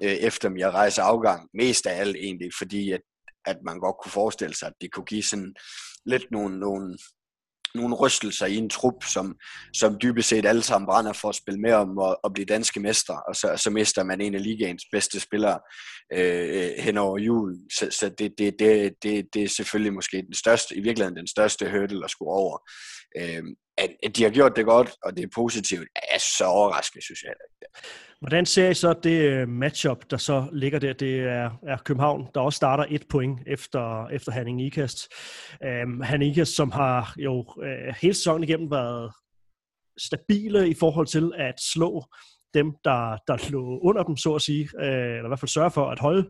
[0.04, 1.50] øh, efter Mirais afgang.
[1.54, 3.02] Mest af alt egentlig, fordi at,
[3.46, 5.54] at man godt kunne forestille sig, at de kunne give sådan
[6.06, 6.98] lidt nogle, nogle
[7.76, 9.36] nogle rystelser i en trup, som,
[9.74, 12.80] som dybest set alle sammen brænder for at spille med om at, at blive danske
[12.80, 15.60] mestre, og så, så mister man en af ligaens bedste spillere
[16.14, 17.70] øh, hen over julen.
[17.80, 21.28] Så, så det, det, det, det, det er selvfølgelig måske den største, i virkeligheden den
[21.28, 22.58] største hurdle at skulle over.
[23.18, 23.44] Øh,
[23.78, 27.24] at, at de har gjort det godt, og det er positivt, er så overraskende, synes
[27.24, 27.34] jeg.
[28.22, 30.94] Hvordan ser I så det øh, matchup, der så ligger der?
[30.94, 35.08] Det er, er København, der også starter et point efter, efter Hanning Ikast.
[35.64, 39.12] Øhm, um, Hanning Ikast, som har jo uh, hele sæsonen igennem været
[39.98, 42.06] stabile i forhold til at slå
[42.54, 45.72] dem, der, der lå under dem, så at sige, uh, eller i hvert fald sørge
[45.72, 46.30] for at holde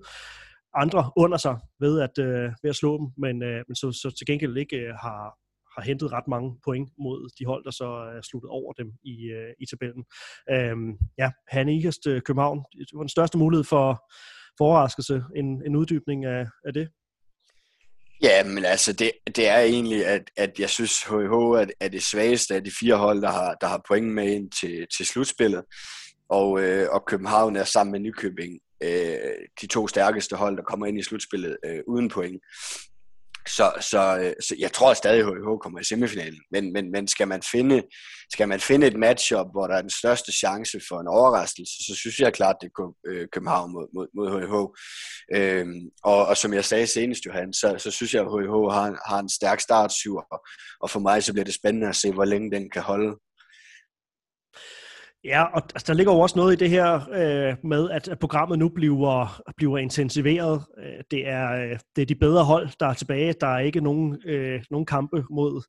[0.76, 4.16] andre under sig ved at, uh, ved at slå dem, men, uh, men så, så
[4.18, 5.38] til gengæld ikke uh, har,
[5.76, 9.16] har hentet ret mange point mod de hold, der så er sluttet over dem i,
[9.26, 10.04] øh, i tabellen.
[10.52, 14.12] Øhm, ja, Hanne Ikast øh, København, det var den største mulighed for,
[14.58, 16.90] for overraskelse, en, en uddybning af, af det.
[18.24, 22.04] Ja, men altså, det, det er egentlig, at, at jeg synes, HH er, er det
[22.04, 25.64] svageste af de fire hold, der har, der har point med ind til, til slutspillet.
[26.30, 29.18] Og, øh, og København er sammen med Nykøbing øh,
[29.62, 32.42] de to stærkeste hold, der kommer ind i slutspillet øh, uden point.
[33.48, 36.40] Så, så, øh, så jeg tror stadig, at HH kommer i semifinalen.
[36.52, 37.84] Men, men, men skal, man finde,
[38.34, 41.96] skal man finde et matchup, hvor der er den største chance for en overraskelse, så
[41.96, 44.56] synes jeg klart, det er øh, København mod, mod, mod HH.
[45.38, 49.10] Øhm, og, og som jeg sagde senest, Johan, så, så synes jeg, at HH har,
[49.10, 49.94] har en stærk start
[50.82, 53.16] og for mig så bliver det spændende at se, hvor længe den kan holde.
[55.24, 58.20] Ja, og altså, der ligger jo også noget i det her øh, med, at, at
[58.20, 60.64] programmet nu bliver, bliver intensiveret.
[60.78, 63.34] Øh, det er, øh, det er de bedre hold, der er tilbage.
[63.42, 65.64] Der er ikke nogen, øh, nogen kampe mod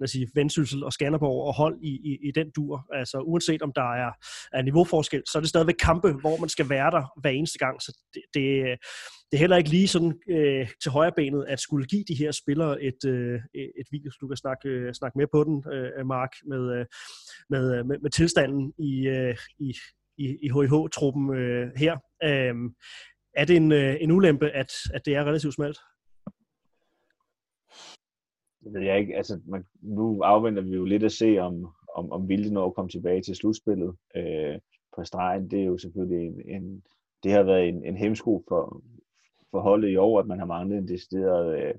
[0.00, 2.86] lad os sige, Vendsyssel og Skanderborg og hold i, i, i den dur.
[2.92, 4.12] Altså uanset om der er,
[4.52, 7.82] er niveauforskel, så er det stadigvæk kampe, hvor man skal være der hver eneste gang.
[7.82, 8.42] Så det, det,
[9.30, 12.30] det er heller ikke lige sådan øh, til højre benet at skulle give de her
[12.30, 16.06] spillere et, øh, et video, så du kan snakke, øh, snakke med på den, øh,
[16.06, 16.86] Mark, med, øh,
[17.50, 19.74] med, øh, med, med tilstanden i, øh, i,
[20.18, 21.94] i, i HIH-truppen øh, her.
[22.24, 22.54] Øh,
[23.36, 25.78] er det en, øh, en ulempe, at, at det er relativt smalt?
[28.66, 29.16] Det ved jeg ikke.
[29.16, 32.74] Altså, man, nu afventer vi jo lidt at se, om, om, om Vilde når at
[32.74, 34.58] komme tilbage til slutspillet øh,
[34.96, 35.50] på stregen.
[35.50, 36.82] Det er jo selvfølgelig en, en
[37.22, 38.82] det har været en, en hemsko for,
[39.50, 41.74] for holdet i år, at man har manglet en decideret øh,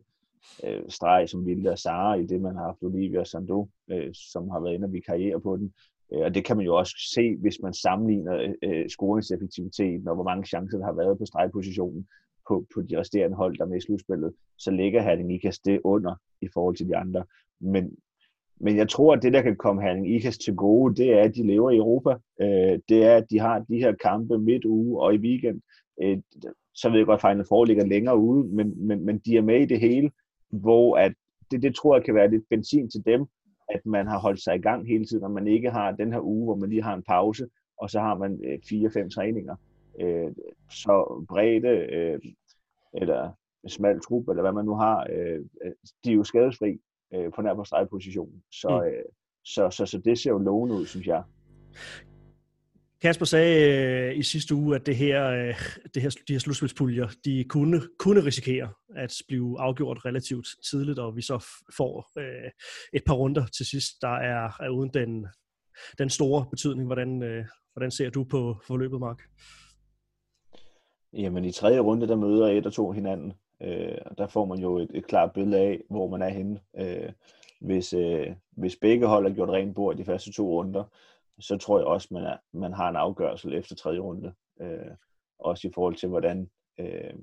[0.63, 4.13] øh, streg som Vilde og Sara, i det man har haft Olivia og Sando, øh,
[4.13, 5.73] som har været inde og vikariere på den.
[6.13, 10.15] Øh, og det kan man jo også se, hvis man sammenligner øh, øh scoringseffektiviteten og
[10.15, 12.07] hvor mange chancer der har været på stregpositionen
[12.47, 15.81] på, på de resterende hold, der er med i slutspillet, så ligger Herning Ikas det
[15.83, 17.23] under i forhold til de andre.
[17.59, 17.91] Men,
[18.59, 21.35] men jeg tror, at det, der kan komme Herning Ikas til gode, det er, at
[21.35, 22.09] de lever i Europa.
[22.41, 25.61] Øh, det er, at de har de her kampe midt uge og i weekend.
[26.03, 26.17] Øh,
[26.73, 29.41] så ved jeg godt, at Final Four ligger længere ude, men, men, men de er
[29.41, 30.11] med i det hele,
[30.49, 31.13] hvor at
[31.51, 33.25] det, det tror jeg kan være lidt benzin til dem,
[33.69, 36.19] at man har holdt sig i gang hele tiden, og man ikke har den her
[36.19, 37.47] uge, hvor man lige har en pause,
[37.81, 39.55] og så har man øh, fire-fem træninger.
[40.01, 40.31] Øh,
[40.71, 42.19] så bredde, øh,
[42.93, 43.31] eller
[43.67, 45.39] smal trup, eller hvad man nu har, øh,
[46.03, 46.79] de er jo skadesfri
[47.13, 48.43] øh, på nær på stregpositionen.
[48.51, 48.87] Så, mm.
[48.87, 49.03] øh,
[49.45, 51.23] så, så, så det ser jo lovende ud, synes jeg.
[53.01, 55.55] Kasper sagde øh, i sidste uge, at det her, øh,
[55.93, 61.15] det her, de her slutspilspuljer, de kunne, kunne risikere at blive afgjort relativt tidligt, og
[61.15, 61.45] vi så
[61.77, 62.51] får øh,
[62.93, 65.27] et par runder til sidst, der er, er uden den,
[65.97, 66.85] den store betydning.
[66.87, 69.21] Hvordan, øh, hvordan ser du på forløbet, Mark?
[71.13, 73.33] Jamen i tredje runde, der møder et og to hinanden.
[73.61, 76.59] Øh, der får man jo et, et klart billede af, hvor man er henne.
[76.77, 77.11] Øh,
[77.61, 80.83] hvis, øh, hvis begge hold har gjort rent bord i de første to runder,
[81.39, 84.33] så tror jeg også, man, er, man har en afgørelse efter tredje runde.
[84.61, 84.91] Øh,
[85.39, 86.49] også i forhold til, hvordan,
[86.79, 87.13] øh,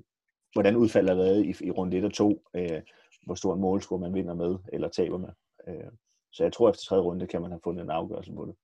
[0.53, 2.43] hvordan udfaldet er været i, i runde 1 og 2.
[2.53, 2.81] Øh,
[3.25, 5.29] hvor stor en målscore man vinder med, eller taber med.
[5.67, 5.91] Øh,
[6.31, 8.55] så jeg tror, efter tredje runde kan man have fundet en afgørelse på det.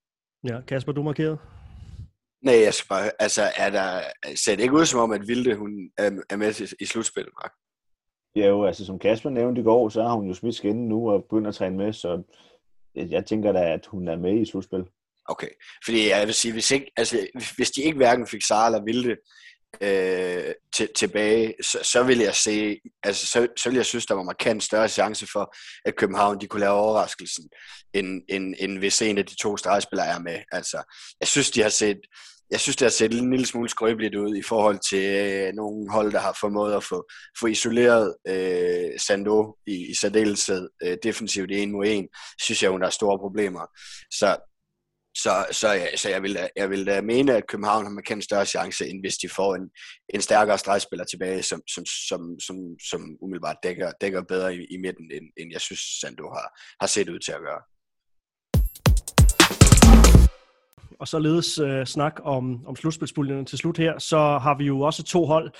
[0.52, 1.40] Ja, Kasper, du markeret?
[2.42, 4.02] Nej, jeg skal bare, altså, er der,
[4.36, 7.54] ser det ikke ud som om, at Vilde, hun er med i, i slutspillet, Mark?
[8.36, 11.12] Ja, jo, altså som Kasper nævnte i går, så har hun jo smidt skinne nu
[11.12, 12.24] og begynder at træne med, så
[12.96, 14.84] jeg tænker da, at hun er med i slutspil.
[15.26, 15.48] Okay,
[15.86, 19.16] fordi jeg vil sige, hvis, ikke, altså, hvis de ikke hverken fik Sara eller Vilde
[19.82, 24.14] øh, til, tilbage, så, så vil jeg se, altså så, så vil jeg synes, der
[24.14, 25.56] var markant større chance for,
[25.86, 27.50] at København de kunne lave overraskelsen,
[27.94, 30.40] end, end, end hvis en af de to stregspillere er med.
[30.52, 32.00] Altså, jeg synes, de har set,
[32.52, 35.92] jeg synes, det har set en lille smule skrøbeligt ud i forhold til øh, nogle
[35.92, 37.08] hold, der har formået at få,
[37.40, 42.08] få isoleret øh, Sando i, i særdeleshed øh, defensivt en mod en.
[42.42, 43.66] Synes jeg, hun har store problemer.
[44.12, 44.38] Så
[45.16, 48.46] så, så, ja, så jeg, vil, jeg vil da mene, at København har markant større
[48.46, 49.70] chance, end hvis de får en,
[50.14, 52.56] en stærkere stregspiller tilbage, som, som, som, som,
[52.90, 56.88] som umiddelbart dækker, dækker bedre i, i midten, end, end jeg synes, Sando har, har
[56.88, 57.62] set ud til at gøre.
[61.00, 65.04] Og således øh, snak om, om slutspilspuljerne til slut her, så har vi jo også
[65.04, 65.52] to hold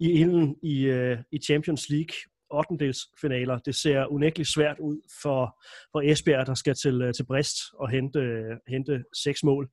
[0.00, 2.14] i inden i, øh, i Champions League,
[2.50, 2.92] 8.
[3.20, 3.58] finaler.
[3.58, 7.90] Det ser unægteligt svært ud for, for Esbjerg, der skal til, øh, til Brest og
[7.90, 9.68] hente, øh, hente seks mål.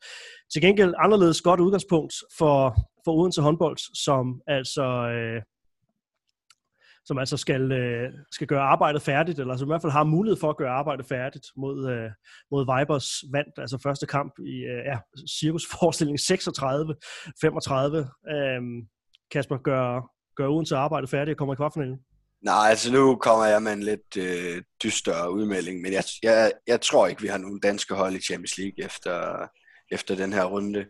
[0.53, 2.75] Til gengæld anderledes godt udgangspunkt for,
[3.05, 4.83] for Odense håndbold, som altså...
[4.83, 5.41] Øh,
[7.07, 10.37] som altså skal, øh, skal gøre arbejdet færdigt, eller som i hvert fald har mulighed
[10.39, 12.09] for at gøre arbejdet færdigt mod, øh,
[12.51, 14.97] mod Vibers vandt, altså første kamp i øh, ja,
[15.39, 16.27] cirkusforestilling 36-35.
[18.35, 18.61] Øh,
[19.31, 20.01] Kasper, gør,
[20.35, 21.99] gør Odense arbejdet færdigt og kommer i kvartfinalen?
[22.41, 26.81] Nej, altså nu kommer jeg med en lidt øh, dyster udmelding, men jeg, jeg, jeg
[26.81, 29.47] tror ikke, vi har nogen danske hold i Champions League efter,
[29.91, 30.85] efter den her runde.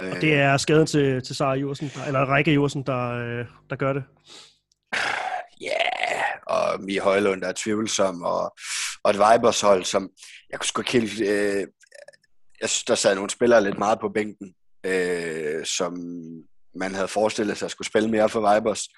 [0.00, 3.92] Og det er skaden til, til Sara Jursen, eller Rikke Jursen, der, øh, der gør
[3.92, 4.04] det?
[5.60, 8.56] Ja, yeah, og Mie Højlund, der er tvivlsom, og,
[9.04, 10.10] og et Vibers hold, som
[10.50, 11.20] jeg kunne sgu ikke helt...
[11.20, 11.66] Øh,
[12.60, 14.54] jeg synes, der sad nogle spillere lidt meget på bænken,
[14.86, 15.94] øh, som
[16.74, 18.88] man havde forestillet sig at skulle spille mere for Vibers.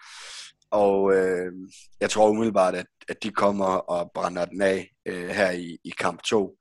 [0.71, 1.53] Og øh,
[2.01, 5.91] jeg tror umiddelbart, at, at de kommer og brænder den af øh, her i, i
[5.99, 6.57] kamp 2.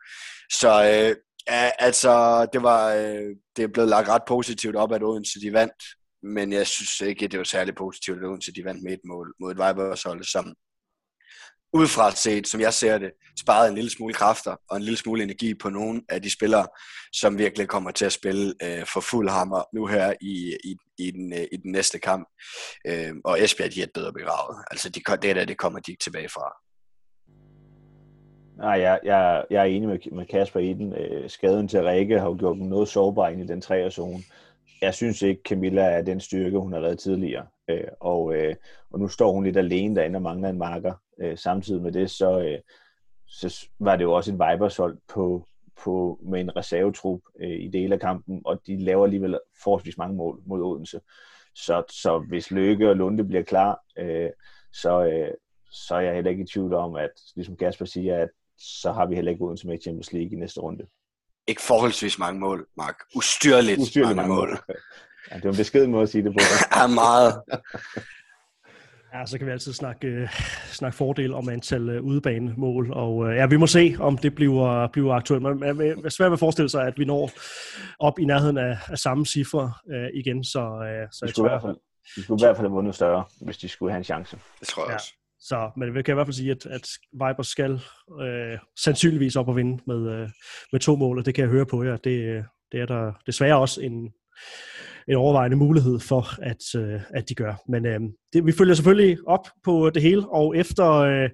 [0.52, 1.16] Så øh,
[1.80, 5.84] altså, det var øh, det er blevet lagt ret positivt op, at Odense de vandt.
[6.24, 9.06] Men jeg synes ikke, at det var særlig positivt, at Odense de vandt med et
[9.06, 10.54] mål mod et Vibers hold, som
[11.74, 15.24] udefra set, som jeg ser det, sparet en lille smule kræfter og en lille smule
[15.24, 16.68] energi på nogle af de spillere,
[17.14, 21.12] som virkelig kommer til at spille øh, for fuld hammer nu her i, i, i,
[21.12, 22.28] den, øh, i den næste kamp.
[22.88, 24.58] Øh, og Esbjerg, de er bedre begravet.
[24.72, 26.54] Altså, de, det der, det kommer de ikke tilbage fra.
[28.58, 30.94] Nej, jeg, jeg, jeg er enig med, med Kasper i den.
[30.94, 34.24] Øh, skaden til Rikke har jo gjort dem noget sårbar ind i den 3'er zone.
[34.82, 37.48] Jeg synes ikke, Camilla er den styrke, hun har været tidligere.
[37.70, 38.56] Øh, og, øh,
[38.92, 40.94] og nu står hun lidt alene derinde og mangler en marker.
[41.22, 42.60] Øh, samtidig med det, så, øh,
[43.28, 45.48] så var det jo også en Vibers-hold på,
[45.84, 50.16] på, med en reservetrup øh, i dele af kampen, og de laver alligevel forholdsvis mange
[50.16, 51.00] mål mod Odense.
[51.56, 54.30] Så, så hvis Løkke og Lunde bliver klar, øh,
[54.74, 55.32] så, øh,
[55.72, 59.06] så er jeg heller ikke i tvivl om, at ligesom Kasper siger, at så har
[59.06, 60.88] vi heller ikke Odense med i Champions League i næste runde.
[61.48, 62.96] Ikke forholdsvis mange mål, Mark.
[63.16, 64.50] Ustyrligt, Ustyrligt mange, mange mål.
[64.50, 64.60] mål.
[65.32, 66.40] Ja, det var en beskeden måde at sige det på.
[66.76, 67.42] ja, meget.
[69.14, 70.30] Ja, så kan vi altid snakke, øh,
[70.66, 74.88] snakke fordel om antal øh, udebanemål, og øh, ja, vi må se, om det bliver,
[74.88, 75.44] bliver aktuelt.
[75.44, 77.32] Men jeg er svært ved at forestille sig, at vi når
[78.00, 81.46] op i nærheden af, af samme cifre øh, igen, så, øh, så jeg tror...
[81.46, 81.78] I hvert fald,
[82.16, 84.38] de skulle i hvert fald have vundet større, hvis de skulle have en chance.
[84.60, 84.96] Det tror jeg ja.
[84.96, 85.14] også.
[85.48, 87.82] Så, men vi kan i hvert fald sige, at, at Vibers skal
[88.22, 90.30] øh, sandsynligvis op og vinde med, øh,
[90.72, 91.98] med to mål, og det kan jeg høre på jer.
[91.98, 94.12] Det, øh, det er der desværre også en,
[95.08, 97.54] en overvejende mulighed for, at, øh, at de gør.
[97.70, 98.00] Men øh,
[98.34, 101.30] det, vi følger selvfølgelig op på det hele, og efter, øh,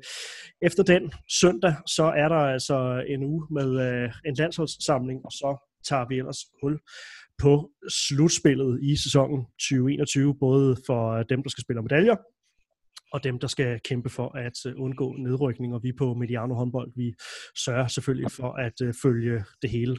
[0.61, 5.57] efter den søndag, så er der altså en uge med øh, en landsholdssamling, og så
[5.89, 6.79] tager vi ellers hul
[7.37, 12.15] på slutspillet i sæsonen 2021, både for øh, dem, der skal spille medaljer,
[13.11, 15.73] og dem, der skal kæmpe for at øh, undgå nedrykning.
[15.73, 17.13] Og vi på Mediano håndbold, vi
[17.65, 19.97] sørger selvfølgelig for at øh, følge det hele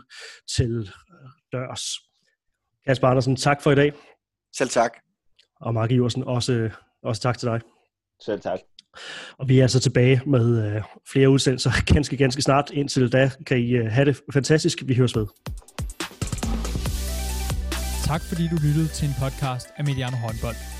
[0.56, 0.90] til
[1.52, 1.82] dørs.
[2.86, 3.92] Kasper Andersen, tak for i dag.
[4.56, 4.92] Selv tak.
[5.60, 6.70] Og Mark Iversen, også,
[7.02, 7.60] også tak til dig.
[8.24, 8.58] Selv tak.
[9.38, 10.82] Og vi er altså tilbage med øh,
[11.12, 12.70] flere udsendelser ganske, ganske snart.
[12.70, 14.78] Indtil da kan I øh, have det fantastisk.
[14.86, 15.26] Vi høres ved.
[18.04, 20.79] Tak fordi du lyttede til en podcast af Mediano Håndbold.